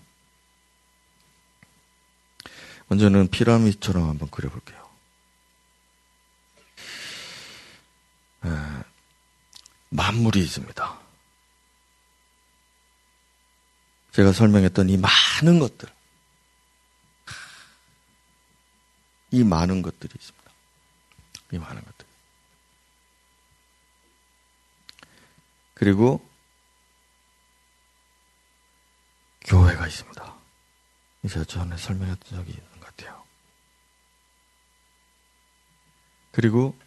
[2.87, 4.89] 먼저는 피라미드처럼 한번 그려볼게요.
[8.47, 8.49] 에,
[9.91, 11.04] 만물이 있습니다.
[14.15, 15.89] 제가 설명했던 이 많은 것들,
[19.33, 20.51] 이 많은 것들이 있습니다.
[21.51, 22.07] 이 많은 것들.
[25.75, 26.25] 그리고
[29.47, 30.35] 교회가 있습니다.
[31.29, 33.25] 제가 전에 설명했던 적이 있는 것 같아요.
[36.31, 36.79] 그리고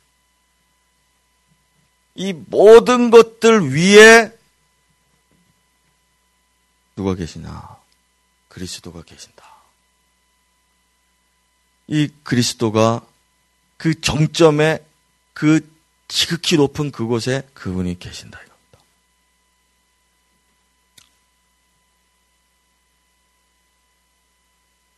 [2.16, 4.37] 이 모든 것들 위에
[6.97, 7.77] 누가 계시냐?
[8.49, 9.45] 그리스도가 계신다.
[11.86, 13.05] 이 그리스도가
[13.77, 14.83] 그 정점에
[15.33, 15.71] 그
[16.07, 18.39] 지극히 높은 그곳에 그분이 계신다.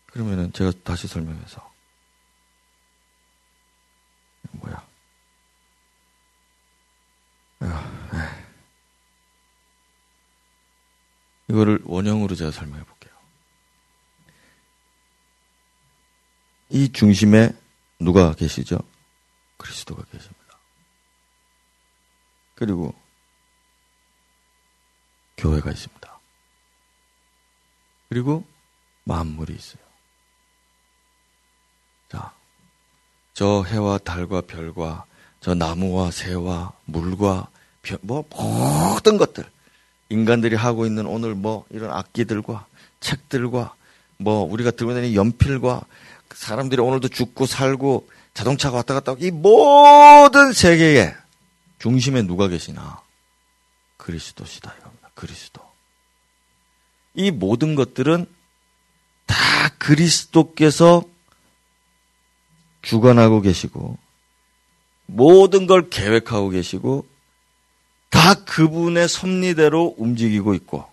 [0.07, 1.69] 그러면은 제가 다시 설명해서.
[4.51, 4.87] 뭐야.
[7.59, 7.98] 아,
[11.49, 13.13] 이거를 원형으로 제가 설명해 볼게요.
[16.69, 17.49] 이 중심에
[17.99, 18.79] 누가 계시죠?
[19.57, 20.39] 그리스도가 계십니다.
[22.55, 22.93] 그리고
[25.37, 26.19] 교회가 있습니다.
[28.09, 28.45] 그리고
[29.05, 29.81] 만물이 있어요.
[32.09, 32.33] 자,
[33.33, 35.05] 저 해와 달과 별과
[35.39, 37.49] 저 나무와 새와 물과
[37.81, 39.49] 별, 뭐 모든 것들
[40.09, 42.65] 인간들이 하고 있는 오늘 뭐 이런 악기들과
[42.99, 43.75] 책들과
[44.17, 45.81] 뭐 우리가 들고 다니는 연필과
[46.33, 51.15] 사람들이 오늘도 죽고 살고 자동차가 왔다 갔다 하고 이 모든 세계의
[51.79, 53.01] 중심에 누가 계시나
[53.97, 55.09] 그리스도시다 이겁니다.
[55.13, 55.61] 그리스도.
[57.13, 58.25] 이 모든 것들은
[59.25, 59.35] 다
[59.77, 61.03] 그리스도께서
[62.81, 63.97] 주관하고 계시고
[65.05, 67.05] 모든 걸 계획하고 계시고
[68.09, 70.89] 다 그분의 섭리대로 움직이고 있고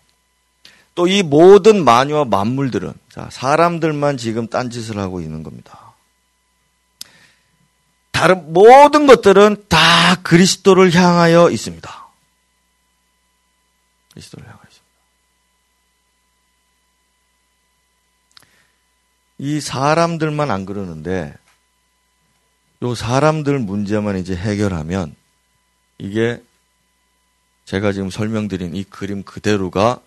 [0.97, 5.95] 또 이 모든 만유와 만물들은 자, 사람들만 지금 딴짓을 하고 있는 겁니다.
[8.11, 12.07] 다른 모든 것들은 다 그리스도를 향하여 있습니다.
[14.13, 14.87] 그리스도를 향하여 있습니다.
[19.39, 21.35] 이 사람들만 안 그러는데
[22.83, 25.15] 요 사람들 문제만 이제 해결하면
[25.99, 26.43] 이게
[27.67, 30.01] 제가 지금 설명드린 이 그림 그대로가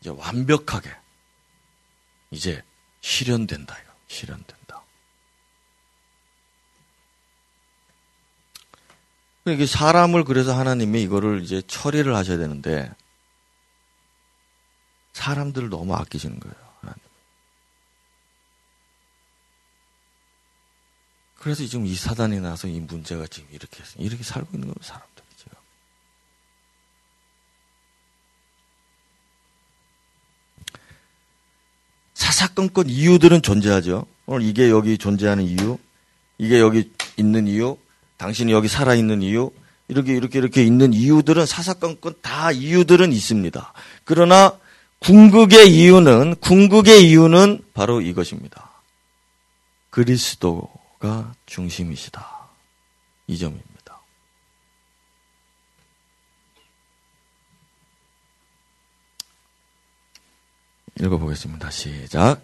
[0.00, 0.94] 이제 완벽하게
[2.30, 2.62] 이제
[3.00, 3.76] 실현된다.
[3.76, 3.92] 이거.
[4.06, 4.82] 실현된다.
[9.46, 12.92] 이게 사람을 그래서 하나님이 이거를 이제 처리를 하셔야 되는데
[15.14, 16.68] 사람들을 너무 아끼시는 거예요.
[21.38, 25.52] 그래서 지금 이 사단이 나서 이 문제가 지금 이렇게 이렇게 살고 있는 거예요, 사람들이 지금.
[32.28, 34.04] 사사건건 이유들은 존재하죠.
[34.26, 35.78] 오늘 이게 여기 존재하는 이유,
[36.36, 37.78] 이게 여기 있는 이유,
[38.18, 39.50] 당신이 여기 살아 있는 이유,
[39.88, 43.72] 이렇게 이렇게 이렇게 있는 이유들은 사사건건 다 이유들은 있습니다.
[44.04, 44.52] 그러나
[44.98, 48.72] 궁극의 이유는 궁극의 이유는 바로 이것입니다.
[49.88, 52.26] 그리스도 가 중심이시다.
[53.28, 53.67] 이 점입니다.
[61.00, 61.70] 읽어보겠습니다.
[61.70, 62.40] 시작.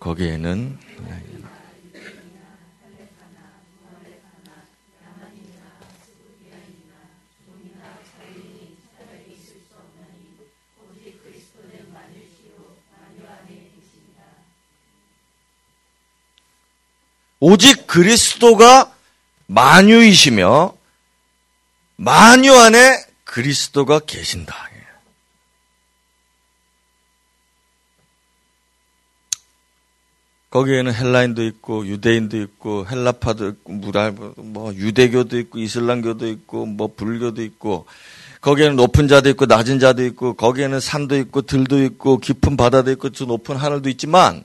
[0.00, 0.78] 거기에는
[17.46, 18.94] 오직 그리스도가
[19.48, 20.74] 만유이시며
[21.96, 24.73] 만유 안에 그리스도가 계신다.
[30.54, 33.72] 거기에는 헬라인도 있고 유대인도 있고 헬라파도 있고
[34.36, 37.86] 뭐 유대교도 있고 이슬람교도 있고 뭐 불교도 있고
[38.40, 43.10] 거기에는 높은 자도 있고 낮은 자도 있고 거기에는 산도 있고 들도 있고 깊은 바다도 있고
[43.10, 44.44] 저 높은 하늘도 있지만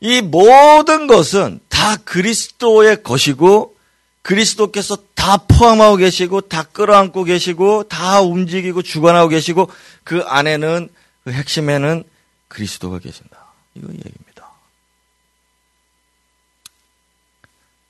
[0.00, 3.76] 이 모든 것은 다 그리스도의 것이고
[4.22, 9.68] 그리스도께서 다 포함하고 계시고 다 끌어안고 계시고 다 움직이고 주관하고 계시고
[10.04, 10.88] 그 안에는
[11.24, 12.02] 그 핵심에는
[12.48, 13.36] 그리스도가 계신다.
[13.74, 14.35] 이거 얘기입니다.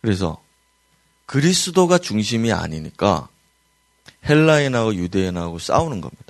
[0.03, 0.43] 그래서
[1.27, 3.29] 그리스도가 중심이 아니니까
[4.29, 6.27] 헬라인하고 유대인하고 싸우는 겁니다.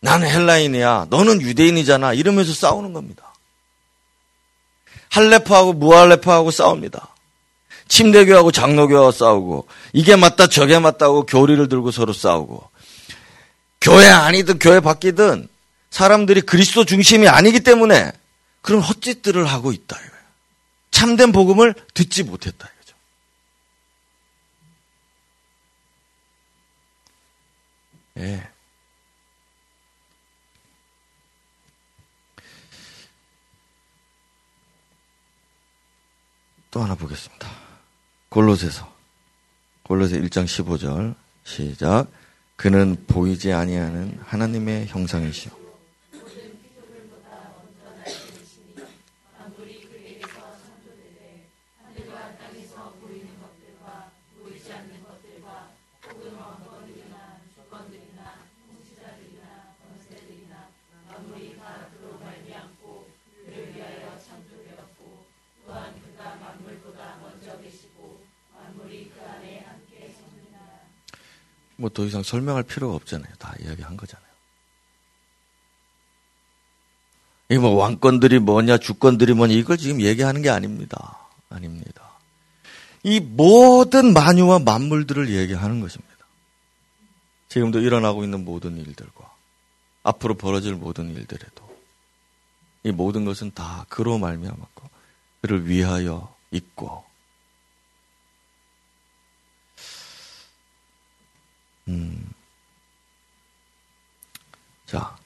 [0.00, 1.06] 나는 헬라인이야.
[1.10, 2.12] 너는 유대인이잖아.
[2.12, 3.32] 이러면서 싸우는 겁니다.
[5.10, 7.14] 할레파하고 무할레파하고 싸웁니다.
[7.88, 12.68] 침대교하고 장로교하고 싸우고 이게 맞다 저게 맞다고 교리를 들고 서로 싸우고
[13.80, 15.48] 교회 아니든 교회 바뀌든
[15.90, 18.10] 사람들이 그리스도 중심이 아니기 때문에
[18.62, 19.96] 그런 헛짓들을 하고 있다.
[20.94, 22.96] 참된 복음을 듣지 못했다 이거죠.
[28.18, 28.48] 예.
[36.70, 37.50] 또 하나 보겠습니다.
[38.28, 38.94] 골로새서
[39.82, 42.06] 골로새 1장 15절 시작
[42.54, 45.63] 그는 보이지 아니하는 하나님의 형상이시오
[72.24, 73.32] 설명할 필요가 없잖아요.
[73.38, 74.24] 다 이야기한 거잖아요.
[77.50, 81.18] 이 뭐 왕권들이 뭐냐, 주권들이 뭐냐, 이걸 지금 얘기하는 게 아닙니다.
[81.50, 82.10] 아닙니다.
[83.02, 86.14] 이 모든 만유와 만물들을 얘기하는 것입니다.
[87.48, 89.30] 지금도 일어나고 있는 모든 일들과
[90.02, 91.76] 앞으로 벌어질 모든 일들에도
[92.82, 94.90] 이 모든 것은 다 그로 말미암았고
[95.42, 97.04] 그를 위하여 있고
[101.88, 102.32] 음.
[104.86, 105.16] 자,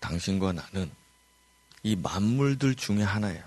[0.00, 0.90] 당신과 나는
[1.82, 3.44] 이 만물들 중에 하나예요.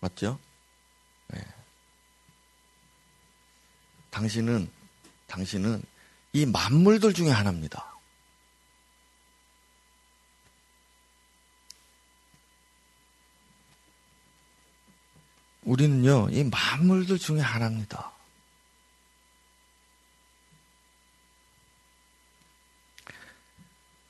[0.00, 0.38] 맞죠?
[1.28, 1.40] 네.
[4.10, 4.70] 당신은,
[5.26, 5.82] 당신은
[6.32, 7.90] 이 만물들 중에 하나입니다.
[15.62, 18.12] 우리는요, 이 만물들 중에 하나입니다.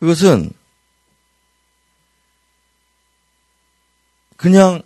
[0.01, 0.51] 그것은
[4.39, 4.83] 그냥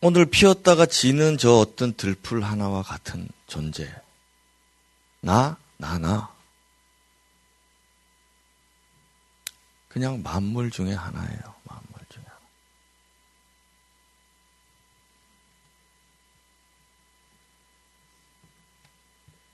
[0.00, 3.92] 오늘 피었다가 지는 저 어떤 들풀 하나와 같은 존재.
[5.20, 6.32] 나, 나 나.
[9.88, 11.54] 그냥 만물 중에 하나예요.
[11.64, 12.40] 만물 중에 하나.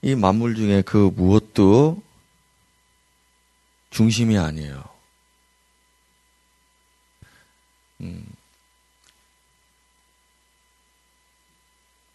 [0.02, 2.02] 이 만물 중에 그 무엇도
[3.90, 4.84] 중심이 아니에요.
[8.00, 8.26] 음.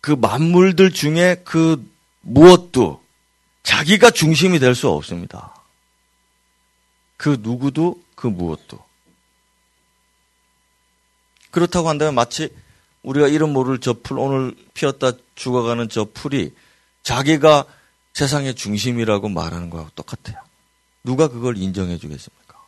[0.02, 1.84] 그 만물들 중에 그
[2.22, 3.04] 무엇도
[3.64, 5.54] 자기가 중심이 될 수 없습니다.
[7.18, 8.84] 그 누구도 그 무엇도.
[11.52, 12.50] 그렇다고 한다면 마치
[13.04, 16.54] 우리가 이름 모를 저 풀, 오늘 피었다 죽어가는 저 풀이
[17.04, 17.66] 자기가
[18.14, 20.45] 세상의 중심이라고 말하는 거하고 똑같아요.
[21.06, 22.66] 누가 그걸 인정해 주겠습니까?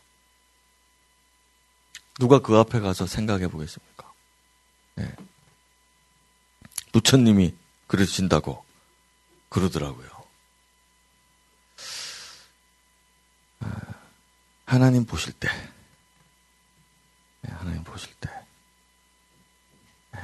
[2.19, 4.13] 누가 그 앞에 가서 생각해 보겠습니까?
[4.95, 5.15] 네.
[6.91, 7.55] 부처님이
[7.87, 8.63] 그러신다고
[9.49, 10.07] 그러더라고요.
[13.61, 13.71] 아,
[14.65, 15.49] 하나님 보실 때,
[17.41, 18.29] 네, 하나님 보실 때,
[20.13, 20.19] 네,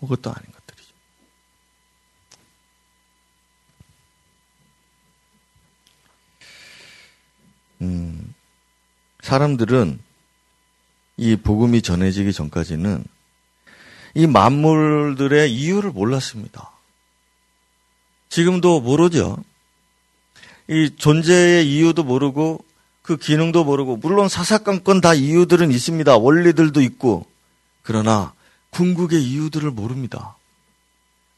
[0.00, 0.57] 아무것도 아닌
[7.80, 8.34] 것.
[9.22, 10.00] 사람들은
[11.16, 13.04] 이 복음이 전해지기 전까지는
[14.14, 16.70] 이 만물들의 이유를 몰랐습니다.
[18.28, 19.36] 지금도 모르죠.
[20.68, 22.64] 이 존재의 이유도 모르고
[23.02, 26.16] 그 기능도 모르고 물론 사사건건 다 이유들은 있습니다.
[26.16, 27.26] 원리들도 있고
[27.82, 28.34] 그러나
[28.70, 30.36] 궁극의 이유들을 모릅니다.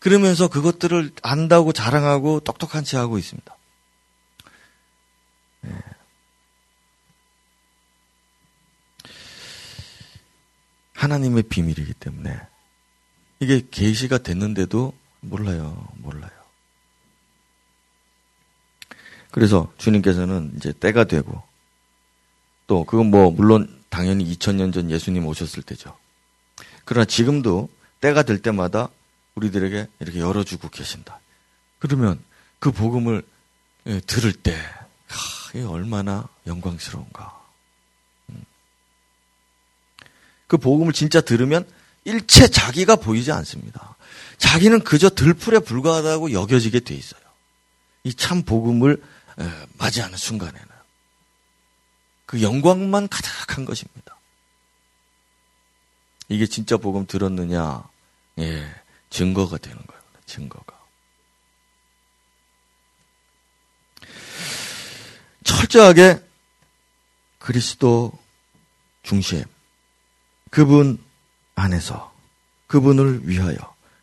[0.01, 3.57] 그러면서 그것들을 안다고 자랑하고 똑똑한 체 하고 있습니다.
[5.61, 5.71] 네.
[11.01, 12.39] 하나님의 비밀이기 때문에
[13.39, 15.89] 이게 계시가 됐는데도 몰라요.
[15.97, 16.31] 몰라요.
[19.31, 21.43] 그래서 주님께서는 이제 때가 되고
[22.67, 25.97] 또 그건 뭐 물론 당연히 2000년 전 예수님 오셨을 때죠.
[26.85, 27.71] 그러나 지금도
[28.01, 28.91] 때가 될 때마다
[29.37, 31.21] 우리들에게 이렇게 열어주고 계신다.
[31.79, 32.23] 그러면
[32.59, 33.23] 그 복음을
[33.87, 37.41] 예, 들을 때, 하, 이게 얼마나 영광스러운가.
[38.29, 38.45] 음.
[40.51, 41.65] 그 복음을 진짜 들으면
[42.03, 43.95] 일체 자기가 보이지 않습니다.
[44.37, 47.21] 자기는 그저 들풀에 불과하다고 여겨지게 돼 있어요.
[48.03, 49.01] 이 참 복음을
[49.75, 50.67] 맞이하는 순간에는.
[52.27, 54.19] 그 영광만 가득한 것입니다.
[56.29, 57.85] 이게 진짜 복음 들었느냐?
[58.41, 58.75] 예,
[59.09, 60.03] 증거가 되는 거예요.
[60.27, 60.77] 증거가.
[65.45, 66.21] 철저하게
[67.39, 68.13] 그리스도
[69.05, 69.45] 중심,
[70.51, 71.03] 그분
[71.55, 72.13] 안에서,
[72.67, 73.57] 그분을 위하여,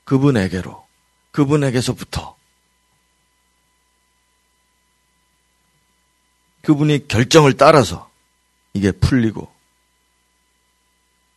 [0.06, 0.88] 그분에게로,
[1.32, 2.36] 그분에게서부터,
[6.64, 8.10] 그분이 결정을 따라서
[8.74, 9.54] 이게 풀리고,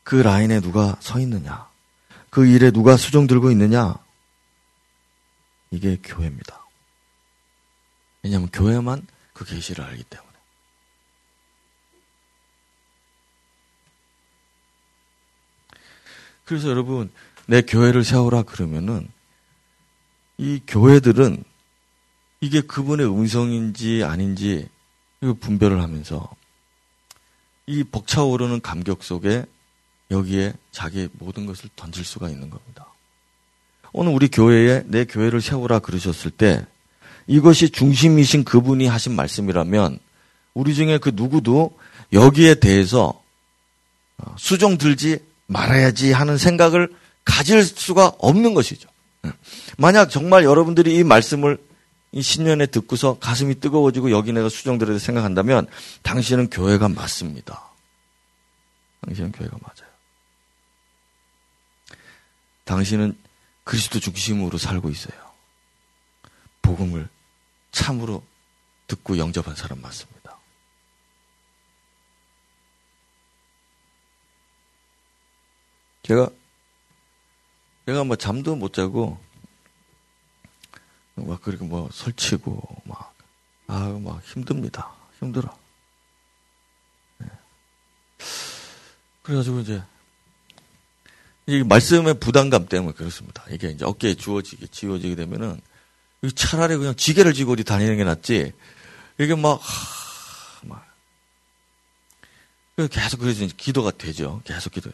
[0.05, 1.69] 그 라인에 누가 서 있느냐,
[2.31, 3.97] 그 일에 누가 수종 들고 있느냐,
[5.71, 6.61] 이게 교회입니다.
[8.23, 10.30] 왜냐하면 교회만 그 계시를 알기 때문에.
[16.51, 17.13] 그래서 여러분,
[17.47, 19.07] 내 교회를 세우라 그러면은
[20.37, 21.45] 이 교회들은
[22.41, 24.69] 이게 그분의 음성인지 아닌지
[25.21, 26.29] 이거 분별을 하면서
[27.67, 29.45] 이 벅차오르는 감격 속에
[30.11, 32.87] 여기에 자기의 모든 것을 던질 수가 있는 겁니다.
[33.93, 36.67] 오늘 우리 교회에 내 교회를 세우라 그러셨을 때
[37.29, 40.01] 이것이 중심이신 그분이 하신 말씀이라면
[40.55, 41.79] 우리 중에 그 누구도
[42.13, 43.23] 여기에 대해서
[44.19, 46.95] 어, 수정 들지 말아야지 하는 생각을
[47.25, 48.89] 가질 수가 없는 것이죠.
[49.27, 49.33] 예.
[49.77, 51.59] 만약 정말 여러분들이 이 말씀을
[52.13, 55.67] 이 신년에 듣고서 가슴이 뜨거워지고 여기 내가 수정들에 생각한다면
[56.03, 57.69] 당신은 교회가 맞습니다.
[59.03, 59.91] 당신은 교회가 맞아요.
[62.65, 63.17] 당신은
[63.65, 65.19] 그리스도 중심으로 살고 있어요.
[66.63, 67.09] 복음을
[67.73, 68.23] 참으로
[68.87, 70.20] 듣고 영접한 사람 맞습니다.
[76.03, 76.31] 제가
[77.87, 79.19] 제가 뭐 잠도 못 자고
[81.15, 82.83] 막 그렇게 뭐 설치고
[83.67, 84.93] 막아막 힘듭니다.
[85.19, 85.57] 힘들어.
[87.19, 87.29] 네.
[89.23, 89.83] 그래가지고 이제
[91.47, 93.45] 이 말씀의 부담감 때문에 그렇습니다.
[93.51, 95.61] 이게 이제 어깨에 주어지게, 지워지게 되면은,
[96.37, 98.53] 차라리 그냥 지게를 지고 어디 다니는 게 낫지.
[99.19, 100.87] 이게 막, 하, 막.
[102.91, 104.41] 계속 그래서 기도가 되죠.
[104.45, 104.91] 계속 기도,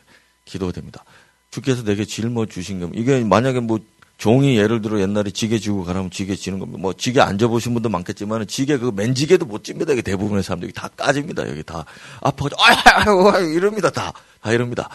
[0.47, 1.05] 기도가 됩니다.
[1.51, 3.01] 주께서 내게 짊어 주신 겁니다.
[3.01, 3.79] 이게 만약에 뭐
[4.19, 6.81] 종이 예를 들어 옛날에 지게 지고 가라면 지게 지는 겁니다.
[6.81, 9.93] 뭐 지게 앉아 보신 분도 많겠지만 지게 그 맨지게도 못 찝니다.
[9.93, 11.47] 이게 대부분의 사람들이 다 까집니다.
[11.49, 11.85] 여기 다
[12.23, 13.91] 아파가지고 아유, 아유, 이럽니다.
[13.91, 14.13] 다.
[14.41, 14.89] 다 이럽니다.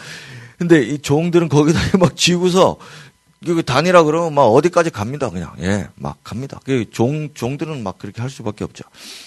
[0.58, 2.78] 근데 이 종들은 거기다 막 쥐고서
[3.46, 5.30] 여기 다니라 그러면 막 어디까지 갑니다.
[5.30, 6.60] 그냥 예, 막 갑니다.
[6.64, 8.84] 그종 종들은 막 그렇게 할 수밖에 없죠.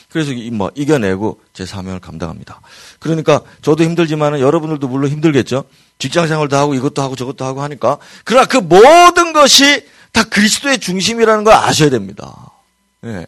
[0.10, 2.62] 그래서 뭐 이겨내고 제 사명을 감당합니다.
[3.00, 5.66] 그러니까 저도 힘들지만은 여러분들도 물론 힘들겠죠.
[6.00, 11.44] 직장 생활도 하고 이것도 하고 저것도 하고 하니까 그러나 그 모든 것이 다 그리스도의 중심이라는
[11.44, 12.52] 걸 아셔야 됩니다.
[13.04, 13.28] 예.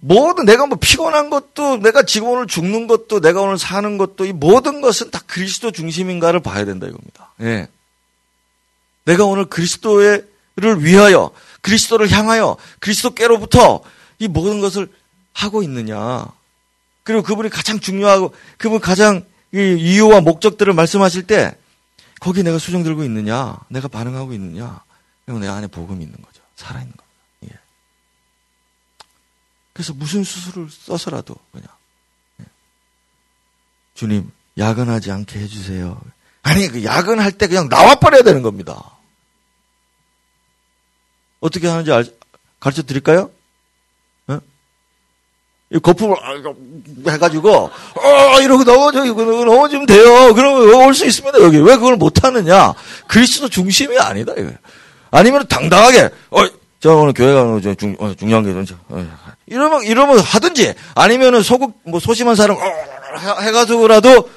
[0.00, 4.32] 모든 내가 뭐 피곤한 것도 내가 지금 오늘 죽는 것도 내가 오늘 사는 것도 이
[4.32, 7.32] 모든 것은 다 그리스도 중심인가를 봐야 된다 이겁니다.
[7.40, 7.68] 예.
[9.04, 10.26] 내가 오늘 그리스도를
[10.78, 11.30] 위하여
[11.60, 13.82] 그리스도를 향하여 그리스도께로부터
[14.18, 14.90] 이 모든 것을
[15.32, 16.26] 하고 있느냐.
[17.02, 21.56] 그리고 그분이 가장 중요하고 그분 가장 이유와 목적들을 말씀하실 때
[22.20, 24.82] 거기 내가 수정 들고 있느냐, 내가 반응하고 있느냐,
[25.26, 26.40] 그리고 내 안에 복음이 있는 거죠.
[26.56, 27.04] 살아있는 거.
[29.74, 31.66] 그래서 무슨 수술을 써서라도 그냥
[32.40, 32.44] 예.
[33.94, 36.00] 주님 야근하지 않게 해주세요.
[36.42, 38.93] 아니 그 야근할 때 그냥 나와 버려야 되는 겁니다.
[41.44, 42.06] 어떻게 하는지 알,
[42.58, 43.30] 가르쳐 드릴까요?
[44.28, 44.38] 어?
[45.82, 50.32] 거품을 아, 해가지고 어 이러고 넘어져 넘어지면 돼요.
[50.34, 52.72] 그러면 올 수 있습니다 여기 왜 그걸 못 하느냐?
[53.06, 54.50] 그리스도 중심이 아니다 이거.
[55.10, 56.46] 아니면 당당하게 어.
[56.80, 58.74] 저 오늘 교회 가는 중, 중, 어, 중요한 게 던져.
[58.88, 59.06] 어,
[59.46, 64.28] 이러면, 이러면 하든지, 아니면은 소극, 뭐, 소심한 사람, 어, 해가지고라도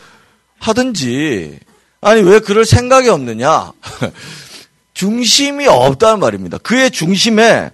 [0.60, 1.60] 하든지,
[2.00, 3.74] 아니, 왜 그럴 생각이 없느냐?
[4.98, 6.58] 중심이 없다는 말입니다.
[6.58, 7.70] 그의 중심에,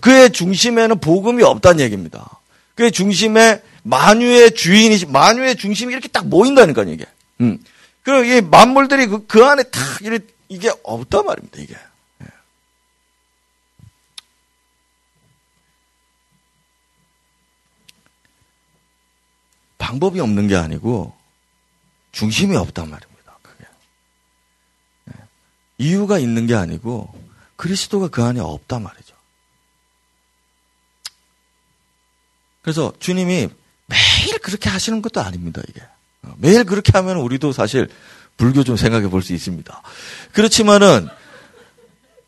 [0.00, 2.40] 그의 중심에는 복음이 없다는 얘기입니다.
[2.74, 7.04] 그의 중심에 만유의 주인이, 만유의 중심이 이렇게 딱 모인다니까, 이게.
[7.42, 7.58] 음.
[8.02, 9.82] 그리고 이 만물들이 그, 그 안에 탁,
[10.48, 11.76] 이게 없단 말입니다, 이게.
[19.76, 21.12] 방법이 없는 게 아니고
[22.12, 23.11] 중심이 없단 말입니다.
[25.82, 27.12] 이유가 있는 게 아니고
[27.56, 29.14] 그리스도가 그 안에 없단 말이죠.
[32.62, 33.48] 그래서 주님이
[33.86, 35.60] 매일 그렇게 하시는 것도 아닙니다.
[35.68, 35.82] 이게
[36.22, 37.88] 어, 매일 그렇게 하면 우리도 사실
[38.36, 39.82] 불교 좀 생각해 볼 수 있습니다.
[40.32, 41.08] 그렇지만은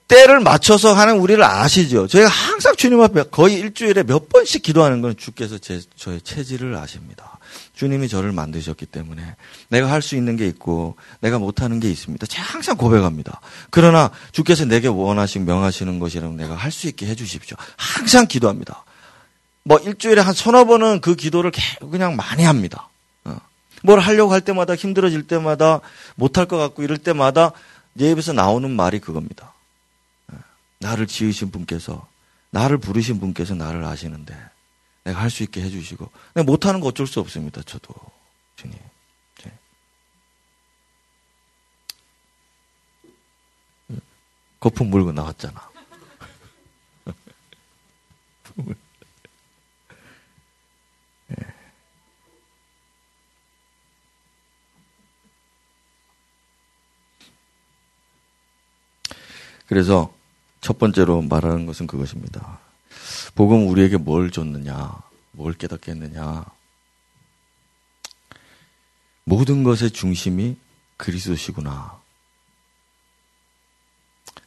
[0.09, 2.07] 때를 맞춰서 하는 우리를 아시죠?
[2.09, 7.34] 저희가 항상 주님 앞에 거의 일주일에 몇 번씩 기도하는 건 주께서 제, 저의 체질을 아십니다.
[7.75, 9.37] 주님이 저를 만드셨기 때문에
[9.69, 12.27] 내가 할 수 있는 게 있고 내가 못하는 게 있습니다.
[12.27, 13.41] 제가 항상 고백합니다.
[13.71, 17.57] 그러나 주께서 내게 원하시고 명하시는 것이라면 내가 할 수 있게 해주십시오.
[17.77, 18.85] 항상 기도합니다.
[19.65, 21.51] 뭐 일주일에 한 서너 번은 그 기도를
[21.91, 22.89] 그냥 많이 합니다.
[23.25, 23.37] 어.
[23.83, 25.81] 뭘 하려고 할 때마다 힘들어질 때마다
[26.17, 27.53] 못할 것 같고 이럴 때마다
[27.95, 29.55] 내 입에서 나오는 말이 그겁니다.
[30.33, 30.37] 어.
[30.81, 32.07] 나를 지으신 분께서
[32.51, 34.37] 나를 부르신 분께서 나를 아시는데
[35.05, 37.63] 내가 할 수 있게 해주시고 내가 못하는 거 어쩔 수 없습니다.
[37.63, 37.95] 저도
[38.57, 38.79] 주님.
[39.45, 39.59] 네.
[44.61, 45.71] 거품 물고 나왔잖아.
[51.29, 51.37] 네.
[59.67, 60.15] 그래서
[60.61, 62.61] 첫 번째로 말하는 것은 그것입니다.
[63.35, 64.97] 복음 우리에게 뭘 줬느냐?
[65.32, 66.45] 뭘 깨닫게 했느냐?
[69.24, 70.57] 모든 것의 중심이
[70.97, 72.01] 그리스도시구나.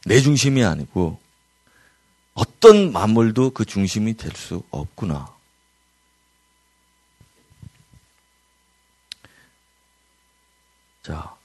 [0.06, 1.20] 내 중심이 아니고
[2.34, 5.36] 어떤 만물도 그 중심이 될 수 없구나.
[11.02, 11.36] 자,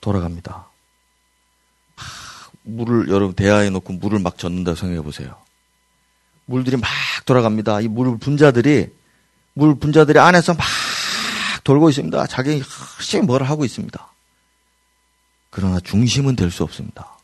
[0.00, 0.69] 돌아갑니다.
[2.62, 5.36] 물을 여러분 대야에 놓고 물을 막 젓는다 생각해 보세요.
[6.46, 6.88] 물들이 막
[7.26, 7.80] 돌아갑니다.
[7.80, 8.88] 이 물 분자들이
[9.54, 10.66] 물 분자들이 안에서 막
[11.64, 12.26] 돌고 있습니다.
[12.26, 12.62] 자기
[12.98, 14.08] 열심히 뭘 하고 있습니다.
[15.50, 17.16] 그러나 중심은 될 수 없습니다.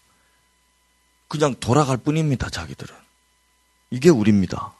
[1.29, 2.51] 그냥 돌아갈 뿐입니다.
[2.51, 2.95] 자기들은.
[3.91, 4.73] 이게 우리입니다.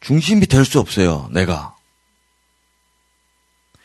[0.00, 1.28] 중심이 될 수 없어요.
[1.32, 1.73] 내가.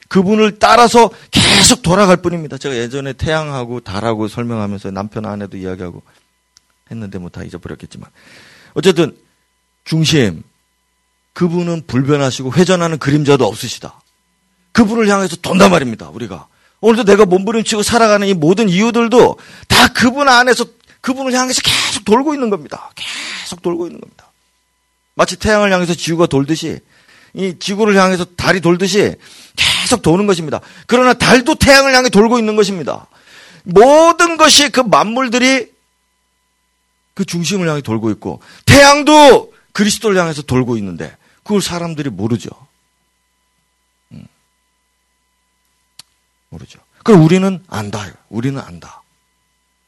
[0.10, 2.57] 그분을 따라서 계속 돌아갈 뿐입니다.
[2.57, 6.01] 제가 예전에 태양하고 달하고 설명하면서 남편 아내도 이야기하고
[6.91, 8.10] 했는데 뭐 다 잊어버렸겠지만
[8.74, 9.16] 어쨌든
[9.86, 10.43] 중심
[11.34, 14.01] 그분은 불변하시고 회전하는 그림자도 없으시다.
[14.72, 16.10] 그분을 향해서 돈다 말입니다.
[16.10, 16.47] 우리가
[16.82, 19.38] 오늘도 내가 몸부림치고 살아가는 이 모든 이유들도
[19.68, 20.66] 다 그분 안에서
[21.01, 22.91] 그분을 향해서 계속 돌고 있는 겁니다.
[22.95, 24.32] 계속 돌고 있는 겁니다.
[25.16, 26.80] 마치 태양을 향해서 지구가 돌듯이
[27.36, 29.16] 이 지구를 향해서 달이 돌듯이
[29.89, 30.61] 계속 도는 것입니다.
[30.85, 33.07] 그러나 달도 태양을 향해 돌고 있는 것입니다.
[33.63, 35.71] 모든 것이 그 만물들이
[37.15, 42.51] 그 중심을 향해 돌고 있고 태양도 그리스도를 향해서 돌고 있는데 그걸 사람들이 모르죠.
[44.11, 44.27] 음.
[46.49, 46.79] 모르죠.
[47.03, 48.05] 그럼 우리는 안다.
[48.29, 49.01] 우리는 안다.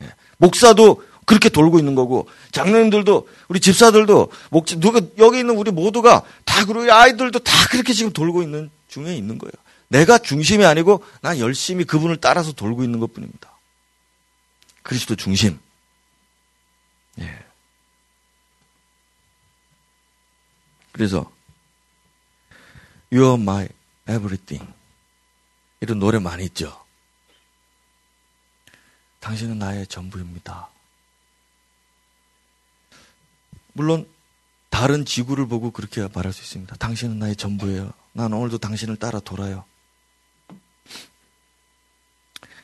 [0.01, 0.09] 예.
[0.37, 6.65] 목사도 그렇게 돌고 있는 거고 장로님들도 우리 집사들도 목 누가 여기 있는 우리 모두가 다
[6.65, 9.51] 그리고 아이들도 다 그렇게 지금 돌고 있는 중에 있는 거예요.
[9.91, 13.51] 내가 중심이 아니고 난 열심히 그분을 따라서 돌고 있는 것 뿐입니다.
[14.83, 15.59] 그리스도 중심.
[17.19, 17.45] 예.
[20.93, 21.29] 그래서
[23.11, 23.67] You are my
[24.09, 24.73] everything.
[25.81, 26.85] 이런 노래 많이 있죠.
[29.19, 30.69] 당신은 나의 전부입니다.
[33.73, 34.07] 물론
[34.69, 36.77] 다른 지구를 보고 그렇게 말할 수 있습니다.
[36.77, 37.91] 당신은 나의 전부예요.
[38.13, 39.65] 난 오늘도 당신을 따라 돌아요.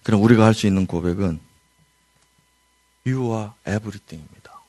[0.08, 1.38] 그럼 우리가 할 수 있는 고백은
[3.06, 4.62] You are everything입니다.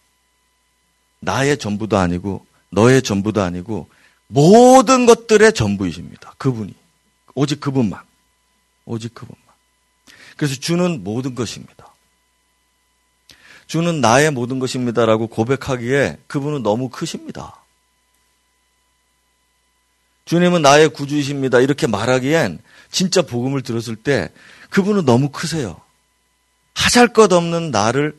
[1.20, 3.88] 나의 전부도 아니고 너의 전부도 아니고
[4.26, 6.34] 모든 것들의 전부이십니다.
[6.38, 6.74] 그분이.
[7.36, 8.02] 오직 그분만.
[8.84, 9.40] 오직 그분만.
[10.36, 11.94] 그래서 주는 모든 것입니다.
[13.68, 17.62] 주는 나의 모든 것입니다라고 고백하기에 그분은 너무 크십니다.
[20.24, 21.60] 주님은 나의 구주이십니다.
[21.60, 22.58] 이렇게 말하기엔
[22.90, 24.32] 진짜 복음을 들었을 때
[24.70, 25.80] 그분은 너무 크세요.
[26.74, 28.18] 하잘 것 없는 나를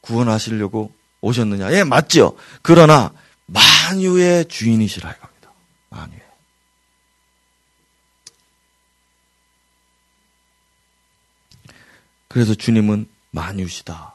[0.00, 1.72] 구원하시려고 오셨느냐?
[1.72, 2.36] 예, 맞죠.
[2.62, 3.12] 그러나
[3.46, 5.52] 만유의 주인이시라 이겁니다.
[5.90, 6.20] 만유의.
[12.28, 14.14] 그래서 주님은 만유시다.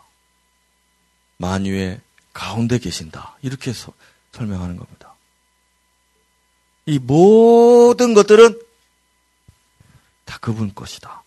[1.38, 2.02] 만유의
[2.34, 3.38] 가운데 계신다.
[3.42, 3.94] 이렇게 서,
[4.32, 5.16] 설명하는 겁니다.
[6.86, 8.60] 이 모든 것들은
[10.26, 11.24] 다 그분 것이다.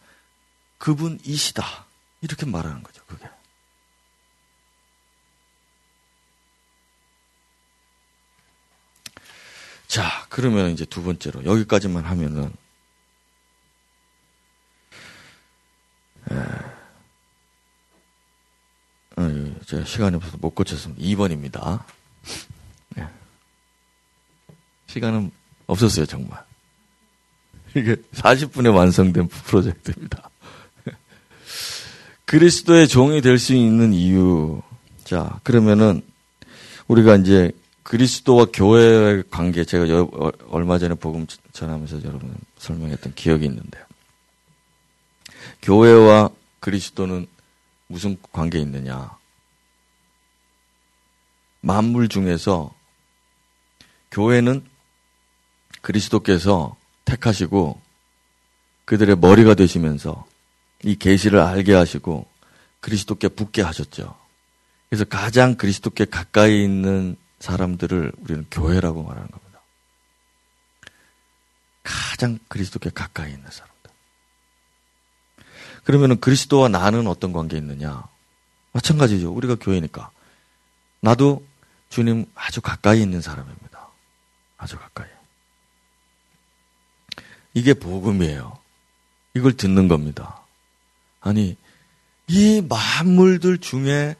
[0.81, 1.87] 그분이시다.
[2.23, 3.29] 이렇게 말하는 거죠, 그게.
[9.87, 12.53] 자, 그러면 이제 두 번째로, 여기까지만 하면은,
[16.31, 16.35] 에,
[19.17, 21.03] 어, 제가 시간이 없어서 못 고쳤습니다.
[21.03, 21.85] 2번입니다.
[22.97, 23.07] 네.
[24.87, 25.31] 시간은
[25.67, 26.43] 없었어요, 정말.
[27.77, 30.30] 이게 40분에 완성된 프로젝트입니다.
[32.31, 34.63] 그리스도의 종이 될 수 있는 이유.
[35.03, 36.01] 자, 그러면은
[36.87, 37.51] 우리가 이제
[37.83, 43.85] 그리스도와 교회의 관계 제가 여, 어, 얼마 전에 복음 전하면서 여러분 설명했던 기억이 있는데요.
[45.63, 47.27] 교회와 그리스도는
[47.89, 49.11] 무슨 관계 있느냐?
[51.63, 52.73] 만물 중에서
[54.13, 54.65] 교회는
[55.81, 56.77] 그리스도께서
[57.07, 57.81] 택하시고
[58.85, 60.31] 그들의 머리가 되시면서
[60.83, 62.27] 이 계시를 알게 하시고
[62.81, 64.17] 그리스도께 붙게 하셨죠.
[64.89, 69.61] 그래서 가장 그리스도께 가까이 있는 사람들을 우리는 교회라고 말하는 겁니다.
[71.83, 73.91] 가장 그리스도께 가까이 있는 사람들.
[75.85, 78.05] 그러면은 그리스도와 나는 어떤 관계 있느냐?
[78.73, 79.33] 마찬가지죠.
[79.33, 80.11] 우리가 교회니까.
[81.01, 81.47] 나도
[81.89, 83.89] 주님 아주 가까이 있는 사람입니다.
[84.59, 85.09] 아주 가까이.
[87.55, 88.59] 이게 복음이에요.
[89.35, 90.40] 이걸 듣는 겁니다.
[91.21, 91.57] 아니,
[92.27, 94.17] 이 만물들 중에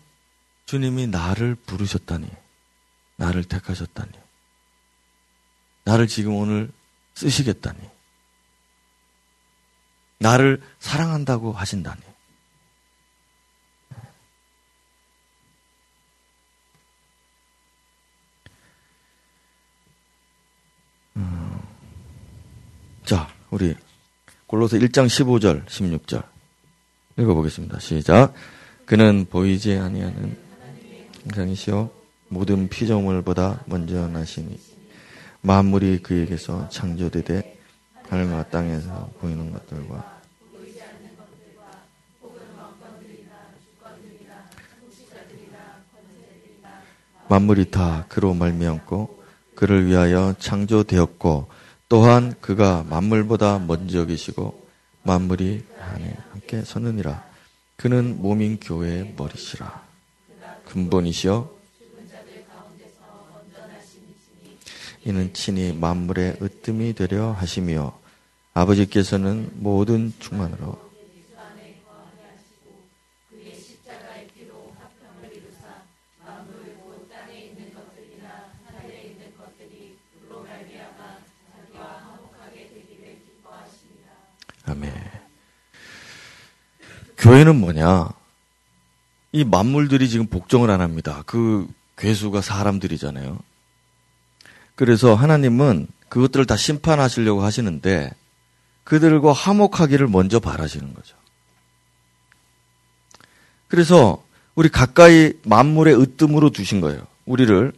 [0.67, 2.29] 주님이 나를 부르셨다니,
[3.17, 4.13] 나를 택하셨다니,
[5.85, 6.71] 나를 지금 오늘
[7.15, 7.79] 쓰시겠다니,
[10.19, 12.01] 나를 사랑한다고 하신다니.
[21.17, 21.61] 음.
[23.05, 23.75] 자, 우리
[24.47, 26.30] 골로새 1장 15절, 16절.
[27.21, 27.79] 읽어보겠습니다.
[27.81, 28.35] 시작.
[28.87, 30.37] 그는 보이지 아니하는
[31.25, 31.91] 형상이시오
[32.29, 34.59] 모든 피조물보다 먼저 나시니
[35.43, 37.59] 만물이 그에게서 창조되되
[38.09, 40.21] 하늘과 땅에서 보이는 것들과
[47.29, 49.23] 만물이 다 그로 말미암고
[49.55, 51.49] 그를 위하여 창조되었고
[51.89, 54.60] 또한 그가 만물보다 먼저 계시고
[55.11, 57.29] 만물이 안에 함께 서느니라.
[57.75, 59.83] 그는 몸인 교회의 머리시라.
[60.67, 61.51] 근본이시여
[65.05, 67.99] 이는 친히 만물의 으뜸이 되려 하시며
[68.55, 70.79] 아버지께서는 모든 충만으로
[87.21, 88.09] 교회는 뭐냐?
[89.33, 91.23] 이 만물들이 지금 복종을 안 합니다.
[91.27, 93.39] 그 괴수가 사람들이잖아요.
[94.75, 98.11] 그래서 하나님은 그것들을 다 심판하시려고 하시는데
[98.85, 101.15] 그들과 화목하기를 먼저 바라시는 거죠.
[103.69, 107.07] 그래서 우리 가까이 만물의 으뜸으로 두신 거예요.
[107.27, 107.73] 우리를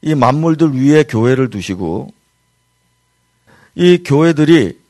[0.00, 2.12] 이 만물들 위에 교회를 두시고
[3.74, 4.80] 이 교회들이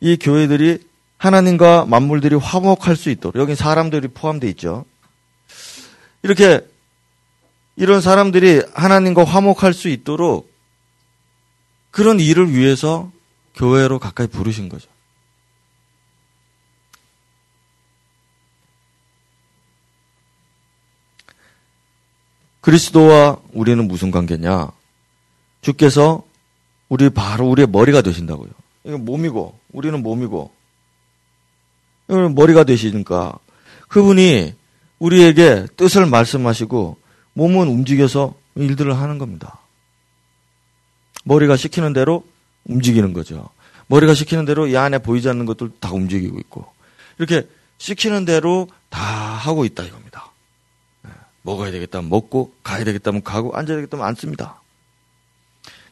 [0.00, 0.89] 이 교회들이
[1.20, 4.86] 하나님과 만물들이 화목할 수 있도록 여기 사람들이 포함되어 있죠.
[6.22, 6.66] 이렇게
[7.76, 10.50] 이런 사람들이 하나님과 화목할 수 있도록
[11.90, 13.12] 그런 일을 위해서
[13.54, 14.88] 교회로 가까이 부르신 거죠.
[22.62, 24.70] 그리스도와 우리는 무슨 관계냐?
[25.60, 26.24] 주께서
[26.88, 28.50] 우리 바로 우리의 머리가 되신다고요.
[28.84, 30.59] 이건 몸이고 우리는 몸이고
[32.10, 33.38] 머리가 되시니까
[33.88, 34.54] 그분이
[34.98, 36.96] 우리에게 뜻을 말씀하시고
[37.34, 39.60] 몸은 움직여서 일들을 하는 겁니다.
[41.24, 42.24] 머리가 시키는 대로
[42.64, 43.48] 움직이는 거죠.
[43.86, 46.66] 머리가 시키는 대로 이 안에 보이지 않는 것들 다 움직이고 있고
[47.18, 47.48] 이렇게
[47.78, 50.30] 시키는 대로 다 하고 있다 이겁니다.
[51.02, 51.10] 네.
[51.42, 54.60] 먹어야 되겠다면 먹고 가야 되겠다면 가고 앉아야 되겠다면 앉습니다.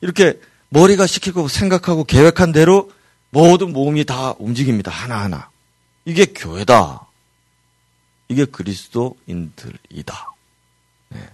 [0.00, 0.38] 이렇게
[0.68, 2.90] 머리가 시키고 생각하고 계획한 대로
[3.30, 4.90] 모든 몸이 다 움직입니다.
[4.90, 5.50] 하나하나.
[6.08, 7.06] 이게 교회다.
[8.28, 10.32] 이게 그리스도인들이다.
[11.10, 11.30] 네.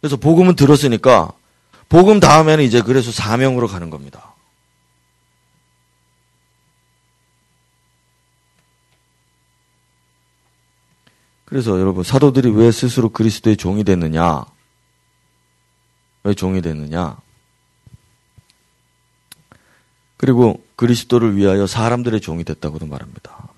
[0.00, 1.30] 그래서 복음은 들었으니까
[1.88, 4.34] 복음 다음에는 이제 그래서 사명으로 가는 겁니다.
[11.44, 14.44] 그래서 여러분 사도들이 왜 스스로 그리스도의 종이 됐느냐?
[16.24, 17.16] 왜 종이 됐느냐?
[20.16, 23.48] 그리고 그리스도를 위하여 사람들의 종이 됐다고도 말합니다.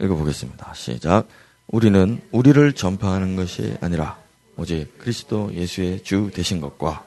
[0.00, 0.72] 읽어보겠습니다.
[0.74, 1.28] 시작.
[1.66, 4.18] 우리는 우리를 전파하는 것이 아니라
[4.56, 7.06] 오직 그리스도 예수의 주 되신 것과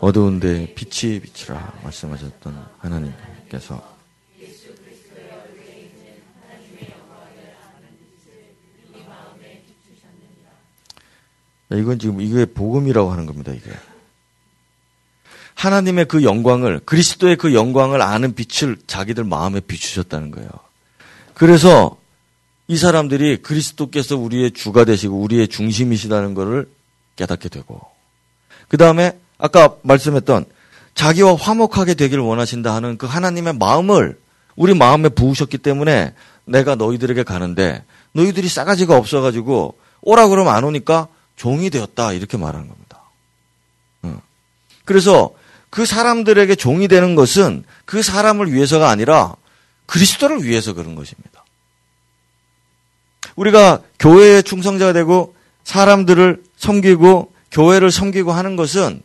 [0.00, 3.93] 어두운데 빛이 빛이라 말씀하셨던 하나님께서
[11.76, 13.70] 이건 지금 이게 복음이라고 하는 겁니다, 이게.
[15.54, 20.48] 하나님의 그 영광을, 그리스도의 그 영광을 아는 빛을 자기들 마음에 비추셨다는 거예요.
[21.34, 21.96] 그래서
[22.66, 26.68] 이 사람들이 그리스도께서 우리의 주가 되시고 우리의 중심이시다는 것을
[27.16, 27.80] 깨닫게 되고,
[28.68, 30.46] 그 다음에 아까 말씀했던
[30.94, 34.18] 자기와 화목하게 되기를 원하신다 하는 그 하나님의 마음을
[34.56, 36.14] 우리 마음에 부으셨기 때문에
[36.44, 43.02] 내가 너희들에게 가는데 너희들이 싸가지가 없어가지고 오라 그러면 안 오니까 종이 되었다 이렇게 말하는 겁니다.
[44.84, 45.32] 그래서
[45.70, 49.34] 그 사람들에게 종이 되는 것은 그 사람을 위해서가 아니라
[49.86, 51.44] 그리스도를 위해서 그런 것입니다.
[53.36, 59.02] 우리가 교회의 충성자가 되고 사람들을 섬기고 교회를 섬기고 하는 것은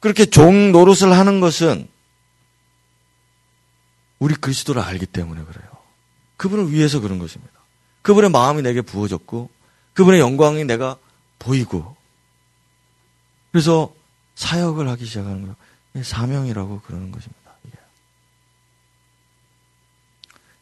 [0.00, 1.88] 그렇게 종 노릇을 하는 것은
[4.18, 5.68] 우리 그리스도를 알기 때문에 그래요.
[6.36, 7.52] 그분을 위해서 그런 것입니다.
[8.02, 9.50] 그분의 마음이 내게 부어졌고
[9.94, 10.96] 그분의 영광이 내가
[11.38, 11.96] 보이고
[13.52, 13.94] 그래서
[14.34, 15.56] 사역을 하기 시작하는 거예요.
[16.02, 17.46] 사명이라고 그러는 것입니다.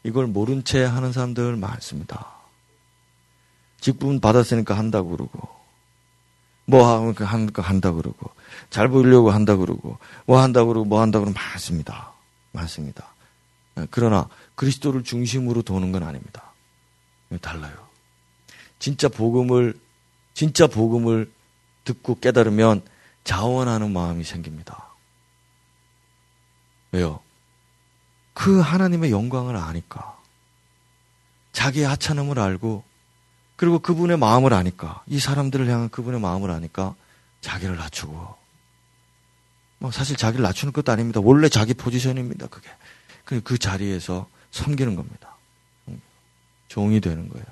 [0.05, 2.35] 이걸 모른 채 하는 사람들 많습니다.
[3.81, 5.49] 직분 받았으니까 한다고 그러고,
[6.65, 8.31] 뭐 하니까 한다고 그러고,
[8.69, 9.97] 잘 보이려고 한다고 그러고,
[10.27, 12.13] 뭐 한다고 그러고, 뭐 한다고 그러고 많습니다.
[12.51, 13.13] 많습니다.
[13.89, 16.53] 그러나 그리스도를 중심으로 도는 건 아닙니다.
[17.41, 17.75] 달라요.
[18.77, 19.77] 진짜 복음을,
[20.35, 21.31] 진짜 복음을
[21.85, 22.83] 듣고 깨달으면
[23.23, 24.89] 자원하는 마음이 생깁니다.
[26.91, 27.21] 왜요?
[28.33, 30.19] 그 하나님의 영광을 아니까.
[31.53, 32.83] 자기의 하찮음을 알고,
[33.55, 36.95] 그리고 그분의 마음을 아니까, 이 사람들을 향한 그분의 마음을 아니까,
[37.39, 38.35] 자기를 낮추고,
[39.79, 41.21] 뭐 사실 자기를 낮추는 것도 아닙니다.
[41.23, 42.69] 원래 자기 포지션입니다, 그게.
[43.23, 45.35] 그 자리에서 섬기는 겁니다.
[46.67, 47.45] 종이 되는 거예요.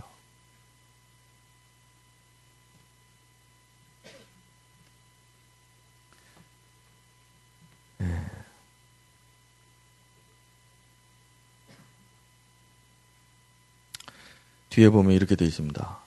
[14.69, 15.99] 뒤에 보면 이렇게 되어 있습니다.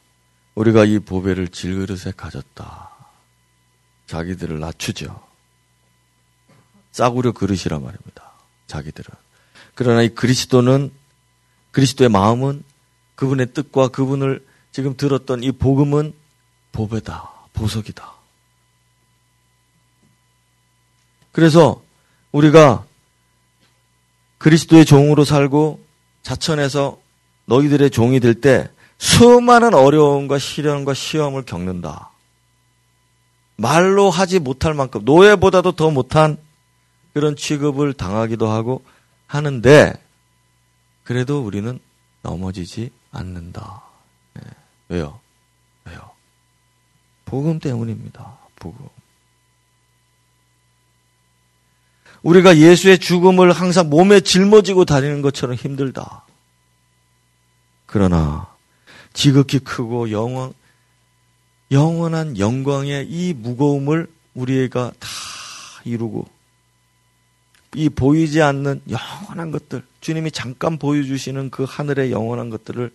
[0.57, 2.91] 우리가 이 보배를 질그릇에 가졌다.
[4.07, 5.25] 자기들을 낮추죠.
[6.91, 8.33] 싸구려 그릇이란 말입니다.
[8.67, 9.15] 자기들은.
[9.75, 10.91] 그러나 이 그리스도는
[11.71, 12.65] 그리스도의 마음은
[13.15, 16.15] 그분의 뜻과 그분을 지금 들었던 이 복음은
[16.73, 17.31] 보배다.
[17.53, 18.15] 보석이다.
[21.33, 21.83] 그래서
[22.37, 22.85] 우리가
[24.39, 25.81] 그리스도의 종으로 살고
[26.23, 26.99] 자천해서
[27.47, 32.11] 너희들의 종이 될 때 수많은 어려움과 시련과 시험을 겪는다.
[33.57, 36.39] 말로 하지 못할 만큼 노예보다도 더 못한
[37.15, 38.83] 그런 취급을 당하기도 하고
[39.27, 39.95] 하는데
[41.05, 41.79] 그래도 우리는
[42.23, 43.83] 넘어지지 않는다.
[44.35, 44.43] 네.
[44.89, 45.21] 왜요?
[45.85, 46.11] 왜요?
[47.25, 48.37] 복음 때문입니다.
[48.57, 48.96] 복음.
[52.23, 56.25] 우리가 예수의 죽음을 항상 몸에 짊어지고 다니는 것처럼 힘들다.
[57.87, 58.49] 그러나
[59.13, 60.53] 지극히 크고 영원,
[61.71, 65.09] 영원한 영광의 이 무거움을 우리가 다
[65.85, 66.29] 이루고
[67.75, 72.93] 이 보이지 않는 영원한 것들, 주님이 잠깐 보여주시는 그 하늘의 영원한 것들을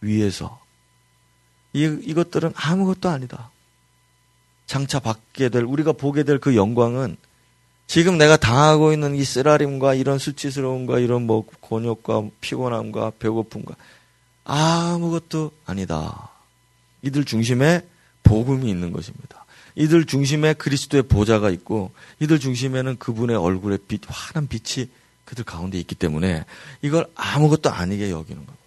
[0.00, 0.60] 위해서
[1.72, 3.50] 이, 이것들은 아무것도 아니다.
[4.66, 7.16] 장차 받게 될, 우리가 보게 될 그 영광은
[7.86, 13.74] 지금 내가 당하고 있는 이 쓰라림과 이런 수치스러움과 이런 뭐 곤욕과 피곤함과 배고픔과
[14.44, 16.30] 아무것도 아니다.
[17.02, 17.86] 이들 중심에
[18.22, 19.44] 복음이 있는 것입니다.
[19.74, 24.88] 이들 중심에 그리스도의 보좌가 있고 이들 중심에는 그분의 얼굴에 빛, 환한 빛이
[25.24, 26.44] 그들 가운데 있기 때문에
[26.82, 28.66] 이걸 아무것도 아니게 여기는 겁니다.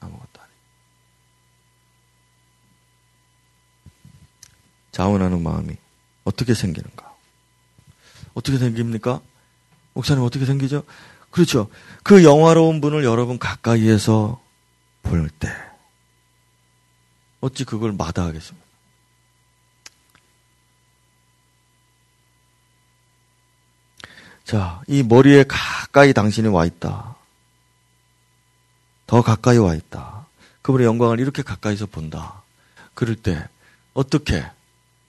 [0.00, 0.50] 아무것도 아니.
[4.92, 5.76] 자원하는 마음이
[6.24, 7.09] 어떻게 생기는가?
[8.34, 9.20] 어떻게 생깁니까?
[9.94, 10.84] 목사님 어떻게 생기죠?
[11.30, 11.68] 그렇죠.
[12.02, 14.40] 그 영화로운 분을 여러분 가까이에서
[15.02, 15.48] 볼 때,
[17.40, 18.70] 어찌 그걸 마다하겠습니까?
[24.44, 27.14] 자, 이 머리에 가까이 당신이 와 있다.
[29.06, 30.26] 더 가까이 와 있다.
[30.62, 32.42] 그분의 영광을 이렇게 가까이서 본다.
[32.94, 33.48] 그럴 때
[33.94, 34.44] 어떻게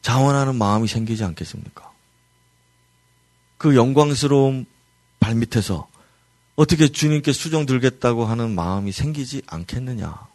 [0.02, 1.91] 자원하는 마음이 생기지 않겠습니까?
[3.62, 4.66] 그 영광스러운
[5.20, 5.88] 발밑에서
[6.56, 10.28] 어떻게 주님께 수정 들겠다고 하는 마음이 생기지 않겠느냐.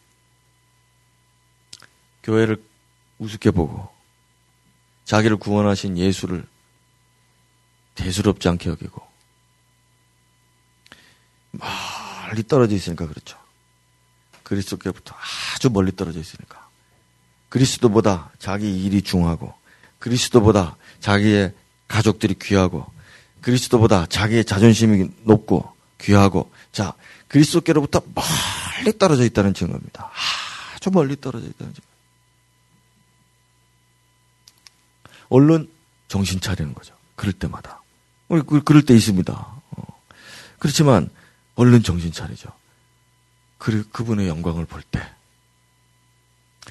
[2.23, 2.63] 교회를
[3.19, 3.89] 우습게 보고
[5.07, 6.47] 자기를 구원하신 예수를
[7.97, 9.05] 대수롭지 않게 여기고
[11.51, 13.37] 멀리 떨어져 있으니까 그렇죠.
[14.45, 15.17] 그리스도께부터
[15.57, 16.69] 아주 멀리 떨어져 있으니까
[17.49, 19.53] 그리스도보다 자기 일이 중하고
[19.99, 21.55] 그리스도보다 자기의
[21.89, 22.95] 가족들이 귀하고
[23.41, 26.95] 그리스도보다 자기의 자존심이 높고 귀하고 자
[27.29, 30.11] 그리스도께로부터 멀리 떨어져 있다는 증거입니다.
[30.75, 31.87] 아주 멀리 떨어져 있다는 증거.
[35.29, 35.69] 얼른
[36.09, 36.95] 정신 차리는 거죠.
[37.17, 37.83] 그럴 때마다.
[38.29, 39.33] 우리 그, 그럴 때 있습니다.
[39.33, 39.83] 어.
[40.59, 41.09] 그렇지만
[41.55, 42.51] 얼른 정신 차리죠.
[43.59, 45.01] 그, 그분의 영광을 볼 때,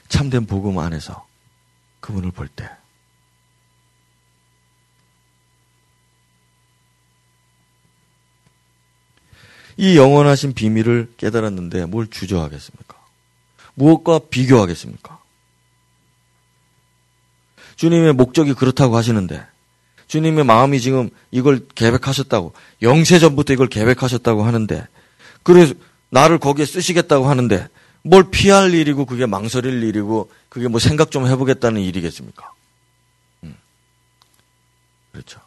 [0.08, 1.26] 참된 복음 안에서
[2.00, 2.70] 그분을 볼 때,
[9.78, 12.96] 이 영원하신 비밀을 깨달았는데 뭘 주저하겠습니까?
[13.74, 15.20] 무엇과 비교하겠습니까?
[17.76, 19.46] 주님의 목적이 그렇다고 하시는데
[20.08, 22.54] 주님의 마음이 지금 이걸 계획하셨다고
[22.84, 24.88] 영세 전부터 이걸 계획하셨다고 하는데
[25.44, 25.74] 그래서
[26.10, 27.68] 나를 거기에 쓰시겠다고 하는데
[28.02, 32.54] 뭘 피할 일이고 그게 망설일 일이고 그게 뭐 생각 좀 해보겠다는 일이겠습니까?
[33.44, 33.56] 음.
[35.12, 35.42] 그렇죠.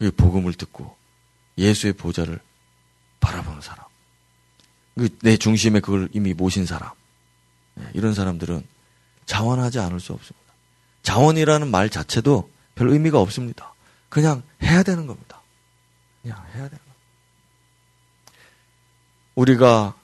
[0.00, 0.95] 이 복음을 듣고
[1.58, 2.40] 예수의 보좌를
[3.20, 3.84] 바라보는 사람.
[4.96, 6.90] 그내 중심에 그걸 이미 모신 사람.
[7.74, 8.66] 네, 이런 사람들은
[9.26, 10.52] 자원하지 않을 수 없습니다.
[11.02, 13.74] 자원이라는 말 자체도 별 의미가 없습니다.
[14.08, 15.40] 그냥 해야 되는 겁니다.
[16.22, 16.94] 그냥 해야 되는 겁니다.
[19.34, 19.94] 우리가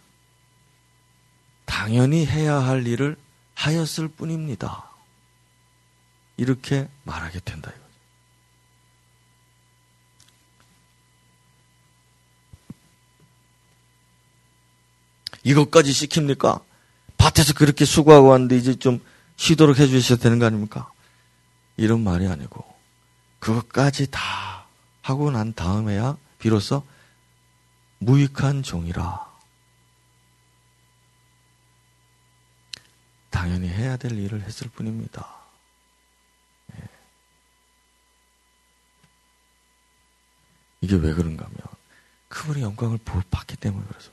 [1.64, 3.16] 당연히 해야 할 일을
[3.54, 4.84] 하였을 뿐입니다.
[6.36, 7.70] 이렇게 말하게 된다
[15.42, 16.62] 이것까지 시킵니까?
[17.18, 19.00] 밭에서 그렇게 수고하고 왔는데 이제 좀
[19.36, 20.90] 쉬도록 해주셔야 되는 거 아닙니까?
[21.76, 22.64] 이런 말이 아니고
[23.38, 24.66] 그것까지 다
[25.00, 26.84] 하고 난 다음에야 비로소
[27.98, 29.32] 무익한 종이라.
[33.30, 35.28] 당연히 해야 될 일을 했을 뿐입니다.
[36.76, 36.82] 예.
[40.82, 41.58] 이게 왜 그런가 하면
[42.28, 42.98] 그분의 영광을
[43.30, 44.11] 봤기 때문에 그래서.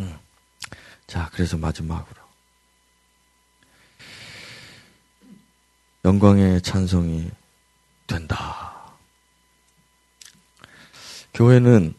[0.00, 0.18] 음.
[1.06, 2.26] 자, 그래서 마지막으로
[6.04, 7.30] 영광의 찬송이
[8.06, 8.74] 된다.
[11.34, 11.94] 교회는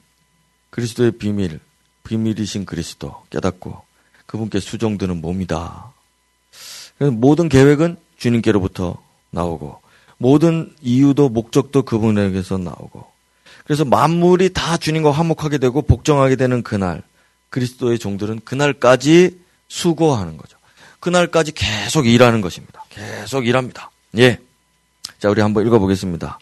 [0.70, 1.60] 그리스도의 비밀,
[2.04, 3.84] 비밀이신 그리스도 깨닫고
[4.26, 5.94] 그분께 수종드는 몸이다.
[7.12, 9.82] 모든 계획은 주님께로부터 나오고
[10.18, 13.06] 모든 이유도 목적도 그분에게서 나오고
[13.66, 17.04] 그래서 만물이 다 주님과 화목하게 되고 복종하게 되는 그날
[17.50, 20.58] 그리스도의 종들은 그날까지 수고하는 거죠.
[21.00, 22.84] 그날까지 계속 일하는 것입니다.
[22.90, 23.92] 계속 일합니다.
[24.18, 24.40] 예.
[25.20, 26.40] 자, 우리 한번 읽어보겠습니다.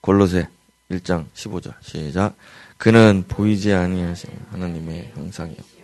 [0.00, 0.48] 골로새
[0.90, 2.34] 1장 15절 시작.
[2.76, 5.77] 그는 보이지 아니하신 하나님의 형상이요.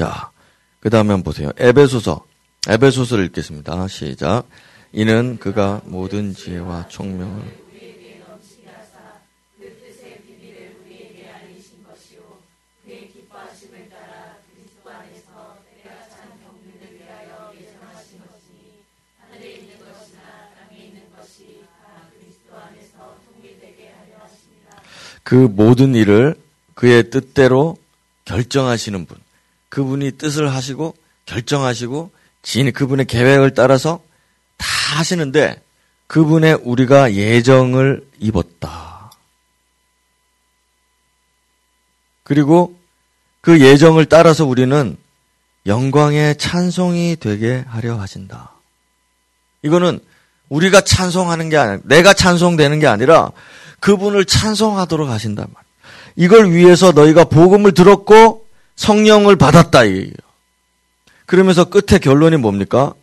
[0.00, 0.30] 자,
[0.80, 1.50] 그 다음에 한번 보세요.
[1.58, 2.24] 에베소서.
[2.66, 3.86] 에베소서를 읽겠습니다.
[3.88, 4.48] 시작.
[4.92, 7.42] 이는 그가 모든 지혜와 총명을
[25.22, 26.34] 그 모든 일을
[26.74, 27.76] 그의 뜻대로
[28.24, 29.29] 결정하시는 분.
[29.70, 30.94] 그분이 뜻을 하시고
[31.24, 32.10] 결정하시고
[32.42, 34.00] 진 그분의 계획을 따라서
[34.56, 34.66] 다
[34.98, 35.62] 하시는데
[36.06, 39.12] 그분의 우리가 예정을 입었다.
[42.24, 42.76] 그리고
[43.40, 44.96] 그 예정을 따라서 우리는
[45.66, 48.52] 영광의 찬송이 되게 하려 하신다.
[49.62, 50.00] 이거는
[50.48, 53.30] 우리가 찬송하는 게 아니라 내가 찬송되는 게 아니라
[53.78, 55.70] 그분을 찬송하도록 하신단 말이에요.
[56.16, 58.46] 이걸 위해서 너희가 복음을 들었고
[58.80, 60.14] 성령을 받았다 이게요.
[61.26, 62.94] 그러면서 끝에 결론이 뭡니까?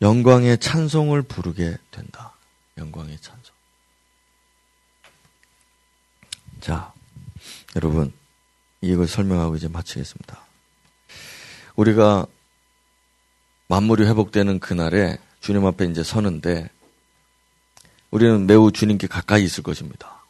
[0.00, 2.32] 영광의 찬송을 부르게 된다.
[2.78, 3.54] 영광의 찬송.
[6.60, 6.92] 자,
[7.76, 8.10] 여러분,
[8.80, 10.40] 이걸 설명하고 이제 마치겠습니다.
[11.76, 12.26] 우리가
[13.68, 16.70] 만물이 회복되는 그날에 주님 앞에 이제 서는데
[18.10, 20.22] 우리는 매우 주님께 가까이 있을 것입니다.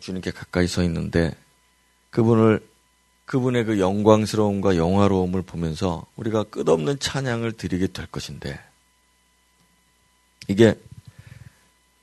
[0.00, 1.36] 주님께 가까이 서 있는데
[2.08, 2.66] 그분을
[3.26, 8.58] 그분의 그 영광스러움과 영화로움을 보면서 우리가 끝없는 찬양을 드리게 될 것인데
[10.48, 10.80] 이게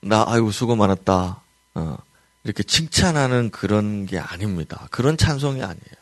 [0.01, 1.41] 나 아이고 수고 많았다
[1.75, 1.97] 어,
[2.43, 4.87] 이렇게 칭찬하는 그런 게 아닙니다.
[4.91, 5.95] 그런 찬송이 아니에요.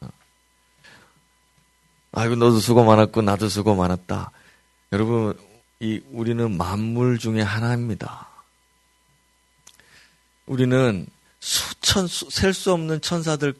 [0.00, 0.08] 어.
[2.12, 4.30] 아이고 너도 수고 많았고 나도 수고 많았다.
[4.92, 5.38] 여러분
[5.80, 8.26] 이 우리는 만물 중에 하나입니다.
[10.46, 11.06] 우리는
[11.40, 13.54] 수천 셀 수 없는 천사들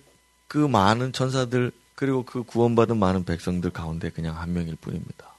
[0.52, 5.32] 그 많은 천사들 그리고 그 구원받은 많은 백성들 가운데 그냥 한 명일 뿐입니다.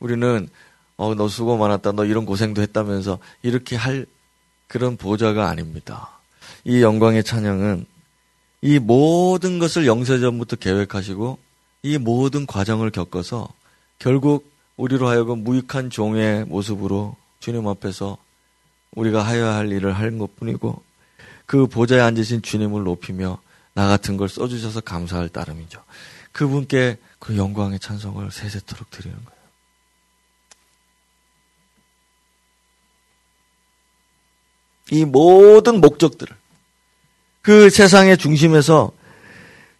[0.00, 0.48] 우리는
[0.96, 4.06] 어 너 수고 많았다 너 이런 고생도 했다면서 이렇게 할
[4.66, 6.08] 그런 보좌가 아닙니다.
[6.64, 7.84] 이 영광의 찬양은
[8.62, 11.38] 이 모든 것을 영세전부터 계획하시고
[11.82, 13.46] 이 모든 과정을 겪어서
[13.98, 18.16] 결국 우리로 하여금 무익한 종의 모습으로 주님 앞에서
[18.92, 20.82] 우리가 하여야 할 일을 하는 것 뿐이고
[21.44, 23.38] 그 보좌에 앉으신 주님을 높이며
[23.74, 25.82] 나 같은 걸 써주셔서 감사할 따름이죠.
[26.32, 29.42] 그분께 그 영광의 찬송을 세세토록 드리는 거예요.
[34.90, 36.36] 이 모든 목적들을
[37.40, 38.92] 그 세상의 중심에서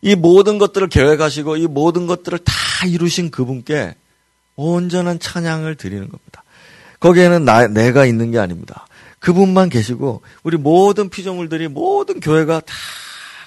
[0.00, 2.52] 이 모든 것들을 계획하시고 이 모든 것들을 다
[2.86, 3.94] 이루신 그분께
[4.56, 6.44] 온전한 찬양을 드리는 겁니다.
[7.00, 8.86] 거기에는 나, 내가 있는 게 아닙니다.
[9.20, 12.74] 그분만 계시고 우리 모든 피조물들이 모든 교회가 다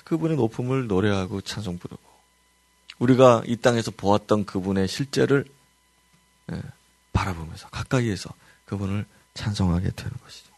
[0.06, 2.02] 그분의 높음을 노래하고 찬송 부르고
[3.00, 5.46] 우리가 이 땅에서 보았던 그분의 실제를
[6.52, 6.62] 예,
[7.12, 8.30] 바라보면서 가까이에서
[8.66, 10.54] 그분을 찬송하게 되는 것이죠.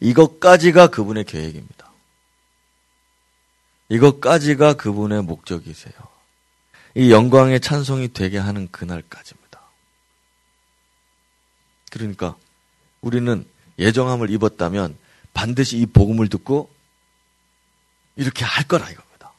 [0.00, 1.90] 이것까지가 그분의 계획입니다.
[3.88, 5.94] 이것까지가 그분의 목적이세요.
[6.96, 9.60] 이 영광의 찬송이 되게 하는 그날까지입니다.
[11.90, 12.36] 그러니까
[13.00, 13.46] 우리는
[13.78, 14.96] 예정함을 입었다면
[15.32, 16.73] 반드시 이 복음을 듣고
[18.16, 19.32] 이렇게 할 거라 이겁니다.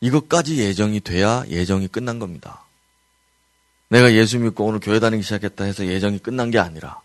[0.00, 2.64] 이것까지 예정이 돼야 예정이 끝난 겁니다.
[3.88, 7.00] 내가 예수 믿고 오늘 교회 다니기 시작했다 해서 예정이 끝난 게 아니라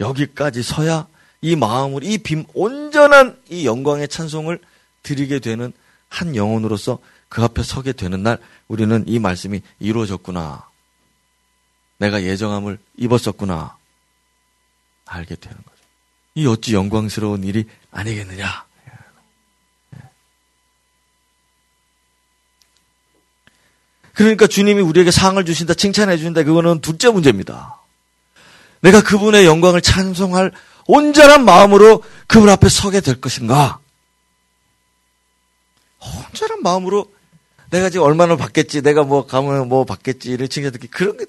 [0.00, 1.06] 여기까지 서야
[1.42, 4.60] 이 마음을 이 빔, 온전한 이 영광의 찬송을
[5.02, 5.72] 드리게 되는
[6.08, 6.98] 한 영혼으로서
[7.28, 8.38] 그 앞에 서게 되는 날
[8.68, 10.68] 우리는 이 말씀이 이루어졌구나.
[11.98, 13.76] 내가 예정함을 입었었구나.
[15.06, 15.79] 알게 되는 거죠.
[16.34, 18.66] 이 어찌 영광스러운 일이 아니겠느냐.
[24.14, 27.80] 그러니까 주님이 우리에게 상을 주신다, 칭찬해 주신다, 그거는 둘째 문제입니다.
[28.80, 30.52] 내가 그분의 영광을 찬송할
[30.86, 33.78] 온전한 마음으로 그분 앞에 서게 될 것인가?
[36.00, 37.12] 온전한 마음으로
[37.70, 41.24] 내가 지금 얼마나 받겠지, 내가 뭐 가면 뭐 받겠지를 칭찬 듣기 그런 게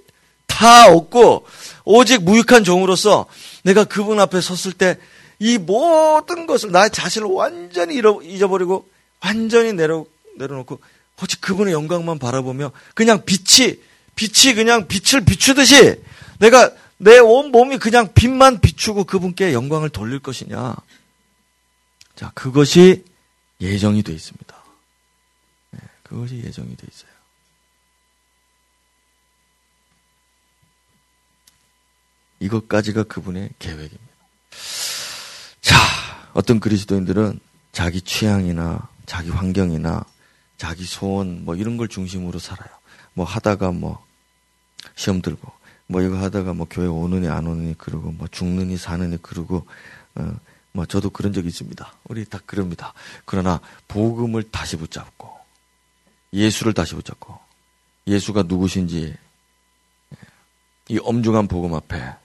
[0.62, 1.48] 다 없고
[1.86, 3.26] 오직 무익한 종으로서
[3.64, 4.98] 내가 그분 앞에 섰을 때
[5.42, 8.88] 이 모든 것을 나의 자신을 완전히 잊어버리고
[9.22, 10.06] 완전히 내려
[10.38, 10.80] 내려놓고
[11.20, 13.80] 오직 그분의 영광만 바라보며 그냥 빛이
[14.16, 16.00] 빛이 그냥 빛을 비추듯이
[16.38, 20.76] 내가 내 온 몸이 그냥 빛만 비추고 그분께 영광을 돌릴 것이냐.
[22.16, 23.04] 자, 그것이
[23.60, 24.56] 예정이 되어 있습니다.
[26.04, 27.11] 그것이 예정이 돼 있어요.
[32.42, 34.12] 이것까지가 그분의 계획입니다.
[35.62, 35.76] 자,
[36.34, 37.40] 어떤 그리스도인들은
[37.72, 40.04] 자기 취향이나 자기 환경이나
[40.58, 42.70] 자기 소원 뭐 이런 걸 중심으로 살아요.
[43.14, 44.04] 뭐 하다가 뭐
[44.96, 45.52] 시험 들고
[45.88, 49.66] 뭐 이거 하다가 뭐 교회 오느니 안 오느니 그러고 뭐 죽느니 사느니 그러고
[50.16, 50.36] 어,
[50.72, 51.94] 뭐 저도 그런 적 있습니다.
[52.06, 52.94] 우리 다 그럽니다.
[53.26, 55.30] 그러나 복음을 다시 붙잡고
[56.34, 57.38] 예수를 다시 붙잡고
[58.08, 59.16] 예수가 누구신지
[60.90, 62.21] 이 엄중한 복음 앞에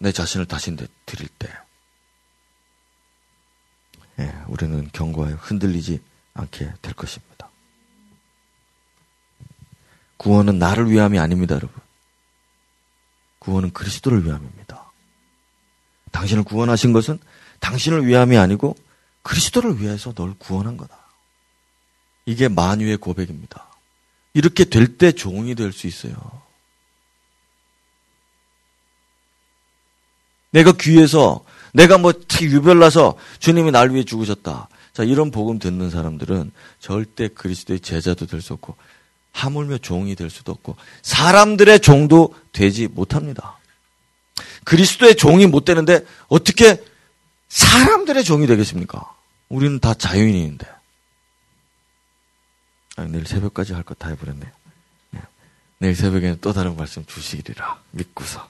[0.00, 0.74] 내 자신을 다시
[1.04, 1.48] 드릴 때
[4.18, 6.02] 예, 우리는 경고하여 흔들리지
[6.34, 7.50] 않게 될 것입니다.
[10.16, 11.74] 구원은 나를 위함이 아닙니다, 여러분.
[13.38, 14.90] 구원은 그리스도를 위함입니다.
[16.12, 17.18] 당신을 구원하신 것은
[17.60, 18.76] 당신을 위함이 아니고
[19.22, 20.98] 그리스도를 위해서 널 구원한 거다.
[22.26, 23.68] 이게 만유의 고백입니다.
[24.34, 26.42] 이렇게 될 때 종이 될 수 있어요.
[30.50, 34.68] 내가 귀해서 내가 뭐 유별나서 주님이 날 위해 죽으셨다.
[34.92, 38.76] 자, 이런 복음 듣는 사람들은 절대 그리스도의 제자도 될 수 없고
[39.32, 43.58] 하물며 종이 될 수도 없고 사람들의 종도 되지 못합니다.
[44.64, 46.82] 그리스도의 종이 못 되는데 어떻게
[47.48, 49.14] 사람들의 종이 되겠습니까?
[49.48, 50.66] 우리는 다 자유인인데.
[52.96, 54.50] 아, 내일 새벽까지 할 거 다 해버렸네요.
[55.10, 55.20] 네.
[55.78, 58.48] 내일 새벽에는 또 다른 말씀 주시리라 믿고서.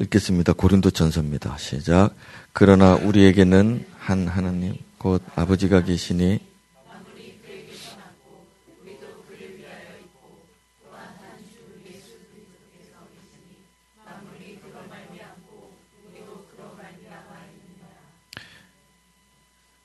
[0.00, 0.54] 읽겠습니다.
[0.54, 1.56] 고린도 전서입니다.
[1.58, 2.14] 시작.
[2.52, 6.50] 그러나 우리에게는 한 하나님, 곧 아버지가 계시니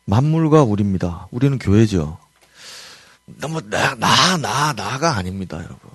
[0.08, 1.28] 만물과 우리입니다.
[1.32, 2.20] 우리는 교회죠.
[3.26, 5.90] 너무 나, 나, 나, 나가 아닙니다, 여러분.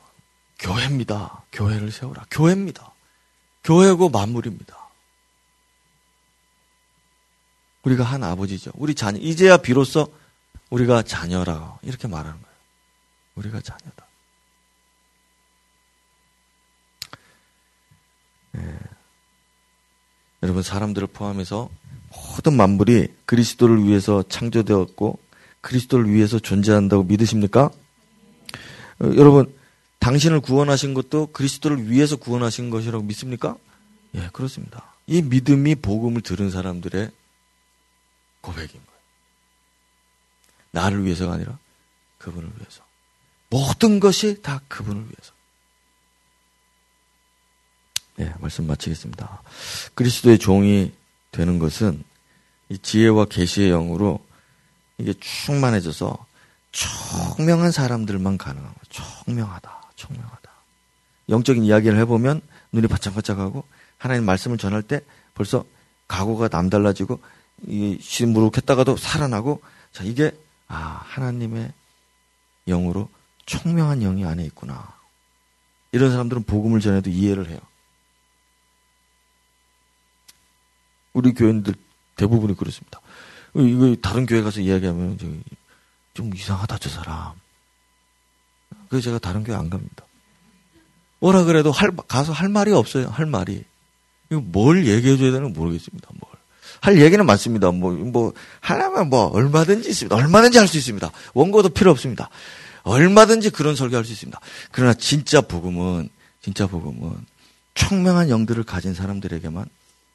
[0.59, 1.45] 교회입니다.
[1.53, 2.27] 교회를 세우라.
[2.31, 2.93] 교회입니다.
[3.65, 4.81] 교회고 만물입니다.
[7.83, 8.73] 우리가 한 아버지죠.
[8.75, 10.13] 우리 자녀, 이제야 비로소
[10.71, 11.79] 우리가 자녀라.
[11.83, 12.57] 이렇게 말하는 거예요.
[13.37, 14.07] 우리가 자녀다.
[18.53, 18.79] 네.
[20.43, 21.71] 여러분, 사람들을 포함해서
[22.11, 25.19] 모든 만물이 그리스도를 위해서 창조되었고
[25.61, 27.65] 그리스도를 위해서 존재한다고 믿으십니까?
[27.65, 29.55] 어, 여러분,
[30.01, 33.57] 당신을 구원하신 것도 그리스도를 위해서 구원하신 것이라고 믿습니까?
[34.15, 34.95] 예, 그렇습니다.
[35.07, 37.11] 이 믿음이 복음을 들은 사람들의
[38.41, 39.01] 고백인 거예요.
[40.73, 41.59] 나를 위해서가 아니라
[42.19, 42.83] 그분을 위해서.
[43.51, 45.33] 모든 것이 다 그분을 위해서.
[48.21, 49.43] 예, 말씀 마치겠습니다.
[49.95, 50.93] 그리스도의 종이
[51.31, 52.03] 되는 것은
[52.69, 54.25] 이 지혜와 계시의 영으로
[54.99, 56.27] 이게 충만해져서
[56.73, 58.85] 총명한 사람들만 가능한 거예요.
[58.89, 60.51] 총명하다, 총명하다.
[61.29, 62.41] 영적인 이야기를 해보면
[62.73, 63.65] 눈이 바짝바짝하고
[63.99, 65.03] 하나님 말씀을 전할 때
[65.35, 65.65] 벌써
[66.09, 67.21] 각오가 남달라지고
[67.67, 69.61] 이 시무룩했다가도 살아나고
[69.93, 70.33] 자 이게
[70.69, 71.73] 아 하나님의
[72.67, 73.11] 영으로
[73.45, 74.95] 총명한 영이 안에 있구나.
[75.93, 77.59] 이런 사람들은 복음을 전해도 이해를 해요.
[81.13, 81.75] 우리 교인들
[82.17, 83.01] 대부분이 그렇습니다.
[83.55, 85.19] 이거 다른 교회 가서 이야기하면
[86.15, 87.35] 좀 이상하다 저 사람.
[88.91, 90.05] 그래서 제가 다른 교회 안 갑니다.
[91.21, 93.09] 뭐라 그래도 할, 가서 할 말이 없어요.
[93.09, 93.65] 할 말이.
[94.31, 96.09] 이거 뭘 얘기해 줘야 되는 모르겠습니다.
[96.21, 96.31] 뭘.
[96.81, 97.71] 할 얘기는 많습니다.
[97.71, 100.15] 뭐, 뭐, 하려면 뭐, 얼마든지 있습니다.
[100.17, 101.11] 얼마든지 할 수 있습니다.
[101.35, 102.31] 원고도 필요 없습니다.
[102.83, 104.41] 얼마든지 그런 설교할 수 있습니다.
[104.73, 106.09] 그러나 진짜 복음은,
[106.41, 107.15] 진짜 복음은
[107.75, 109.67] 청명한 영들을 가진 사람들에게만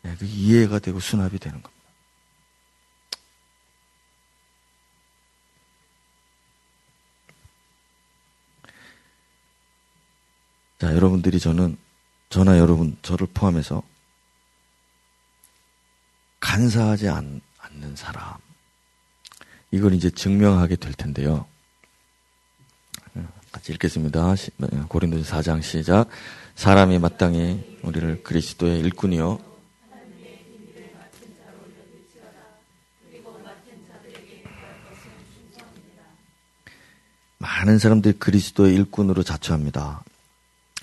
[0.02, 1.75] 네, 그 이해가 되고 수납이 되는 겁니다.
[10.80, 11.78] 자, 여러분들이 저는,
[12.30, 13.82] 저나 여러분, 저를 포함해서
[16.40, 18.36] 간사하지 않, 않는 사람.
[19.72, 21.46] 이걸 이제 증명하게 될 텐데요.
[23.52, 24.36] 같이 읽겠습니다.
[24.90, 26.08] 고린도서 4장 시작.
[26.56, 29.40] 사람이 마땅히 우리를 그리스도의 일꾼이요
[37.38, 40.05] 많은 사람들이 그리스도의 일꾼으로 자처합니다.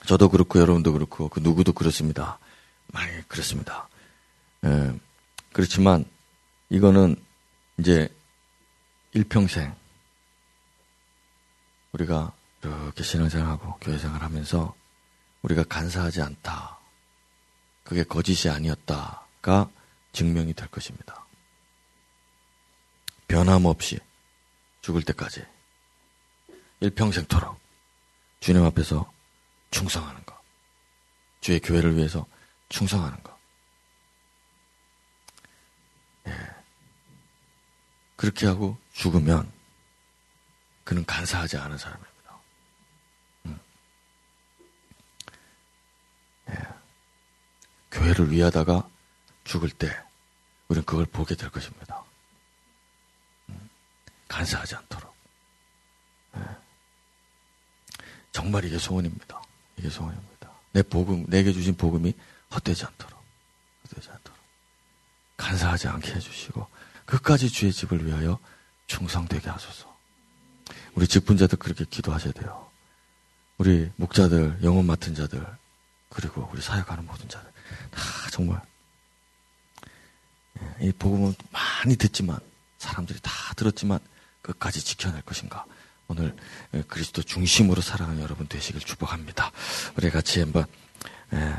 [0.06, 2.38] 저도 그렇고 여러분도 그렇고 그 누구도 그렇습니다.
[2.88, 3.88] 많이 그렇습니다.
[4.64, 4.98] 예,
[5.52, 6.04] 그렇지만
[6.70, 7.16] 이거는
[7.78, 8.08] 이제
[9.12, 9.74] 일평생
[11.92, 14.74] 우리가 이렇게 신앙생활하고 교회생활 하면서
[15.42, 16.78] 우리가 간사하지 않다.
[17.84, 19.68] 그게 거짓이 아니었다가
[20.12, 21.24] 증명이 될 것입니다.
[23.28, 23.98] 변함없이
[24.80, 25.44] 죽을 때까지
[26.80, 27.58] 일평생토록
[28.40, 29.10] 주님 앞에서
[29.72, 30.40] 충성하는 것.
[31.40, 32.24] 주의 교회를 위해서
[32.68, 33.36] 충성하는 것.
[36.28, 36.32] 예.
[38.14, 39.50] 그렇게 하고 죽으면
[40.84, 42.40] 그는 간사하지 않은 사람입니다.
[43.46, 43.60] 음.
[46.50, 46.54] 예.
[47.90, 48.88] 교회를 위하다가
[49.42, 49.88] 죽을 때
[50.68, 52.04] 우리는 그걸 보게 될 것입니다.
[53.48, 53.68] 음.
[54.28, 55.12] 간사하지 않도록.
[56.36, 56.40] 예.
[58.30, 59.42] 정말 이게 소원입니다.
[59.82, 60.48] 이게 소원입니다.
[60.70, 62.14] 내 복음, 내게 주신 복음이
[62.54, 63.20] 헛되지 않도록,
[63.84, 64.38] 헛되지 않도록.
[65.36, 66.64] 간사하지 않게 해주시고,
[67.04, 68.38] 끝까지 주의 집을 위하여
[68.86, 69.92] 충성되게 하소서.
[70.94, 72.70] 우리 직분자들 그렇게 기도하셔야 돼요.
[73.58, 75.44] 우리 목자들, 영혼 맡은 자들,
[76.08, 77.50] 그리고 우리 사역하는 모든 자들
[77.90, 78.00] 다
[78.30, 78.60] 정말
[80.60, 82.38] 예, 이 복음은 많이 듣지만
[82.78, 83.98] 사람들이 다 들었지만
[84.42, 85.64] 끝까지 지켜낼 것인가
[86.12, 86.34] 오늘
[86.74, 89.50] 예, 그리스도 중심으로 살아가는 여러분 되시길 축복합니다.
[89.96, 90.66] 우리 같이 한번
[91.32, 91.54] 예,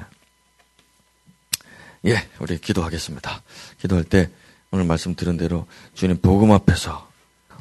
[2.11, 3.41] 예 우리 기도하겠습니다.
[3.81, 4.29] 기도할 때
[4.69, 5.65] 오늘 말씀 들은 대로
[5.95, 7.09] 주님 복음 앞에서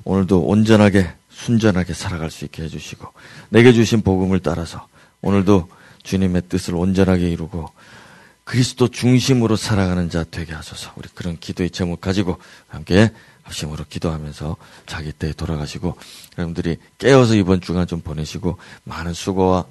[0.04, 3.10] 오늘도 온전하게 순전하게 살아갈 수 있게 해주시고
[3.48, 4.86] 내게 주신 복음을 따라서
[5.22, 5.70] 오늘도
[6.02, 7.70] 주님의 뜻을 온전하게 이루고
[8.44, 10.92] 그리스도 중심으로 살아가는 자 되게 하소서.
[10.96, 12.38] 우리 그런 기도의 제목 가지고
[12.68, 13.12] 함께
[13.42, 14.56] 합심으로 기도하면서
[14.86, 15.96] 자기 때에 돌아가시고
[16.38, 19.64] 여러분들이 깨어서 이번 주간 좀 보내시고 많은 수고와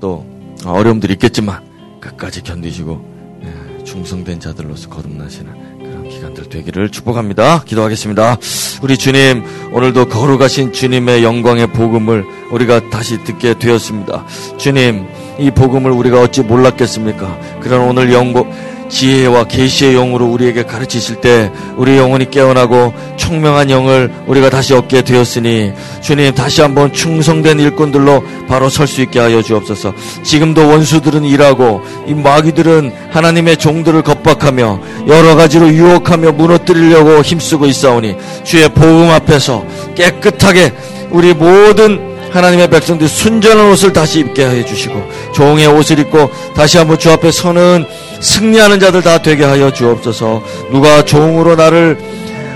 [0.00, 0.26] 또
[0.64, 5.74] 어려움들이 있겠지만 끝까지 견디시고 예, 충성된 자들로서 거듭나시는
[6.14, 7.64] 기간들 되기를 축복합니다.
[7.64, 8.38] 기도하겠습니다.
[8.82, 14.26] 우리 주님, 오늘도 거룩하신 주님의 영광의 복음을 우리가 다시 듣게 되었습니다.
[14.56, 15.06] 주님,
[15.38, 17.60] 이 복음을 우리가 어찌 몰랐겠습니까?
[17.60, 18.48] 그런 오늘 영복,
[18.94, 25.72] 지혜와 계시의 영으로 우리에게 가르치실 때 우리 영혼이 깨어나고 총명한 영을 우리가 다시 얻게 되었으니
[26.00, 29.92] 주님 다시 한번 충성된 일꾼들로 바로 설 수 있게 하여 주옵소서.
[30.22, 38.14] 지금도 원수들은 일하고 이 마귀들은 하나님의 종들을 겁박하며 여러 가지로 유혹하며 무너뜨리려고 힘쓰고 있사오니
[38.44, 39.64] 주의 복음 앞에서
[39.96, 40.72] 깨끗하게
[41.10, 46.98] 우리 모든 하나님의 백성들 순전한 옷을 다시 입게 해 주시고 종의 옷을 입고 다시 한번
[46.98, 47.86] 주 앞에 서는
[48.20, 50.42] 승리하는 자들 다 되게 하여 주옵소서.
[50.70, 51.96] 누가 종으로 나를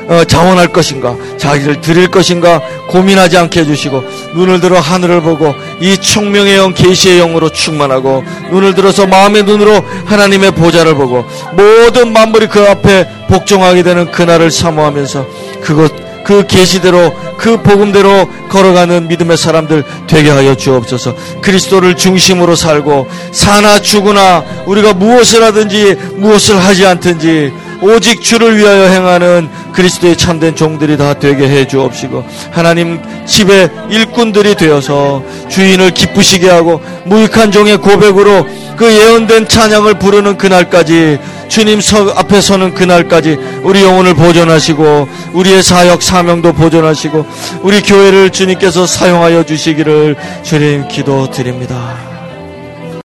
[0.09, 4.03] 어, 자원할 것인가, 자기를 드릴 것인가 고민하지 않게 해주시고
[4.35, 10.53] 눈을 들어 하늘을 보고 이 총명의 영, 계시의 영으로 충만하고 눈을 들어서 마음의 눈으로 하나님의
[10.53, 15.27] 보좌를 보고 모든 만물이 그 앞에 복종하게 되는 그날을 사모하면서
[15.61, 15.93] 그것
[16.25, 21.15] 그 계시대로 그 복음대로 걸어가는 믿음의 사람들 되게 하여 주옵소서.
[21.41, 29.49] 그리스도를 중심으로 살고 사나 죽으나 우리가 무엇을 하든지 무엇을 하지 않든지 오직 주를 위하여 행하는
[29.73, 37.53] 그리스도의 참된 종들이 다 되게 해 주옵시고 하나님 집의 일꾼들이 되어서 주인을 기쁘시게 하고 무익한
[37.53, 38.47] 종의 고백으로
[38.77, 46.03] 그 예언된 찬양을 부르는 그날까지 주님 서, 앞에 서는 그날까지 우리 영혼을 보존하시고 우리의 사역
[46.03, 47.27] 사명도 보존하시고
[47.63, 52.08] 우리 교회를 주님께서 사용하여 주시기를 주님 기도드립니다.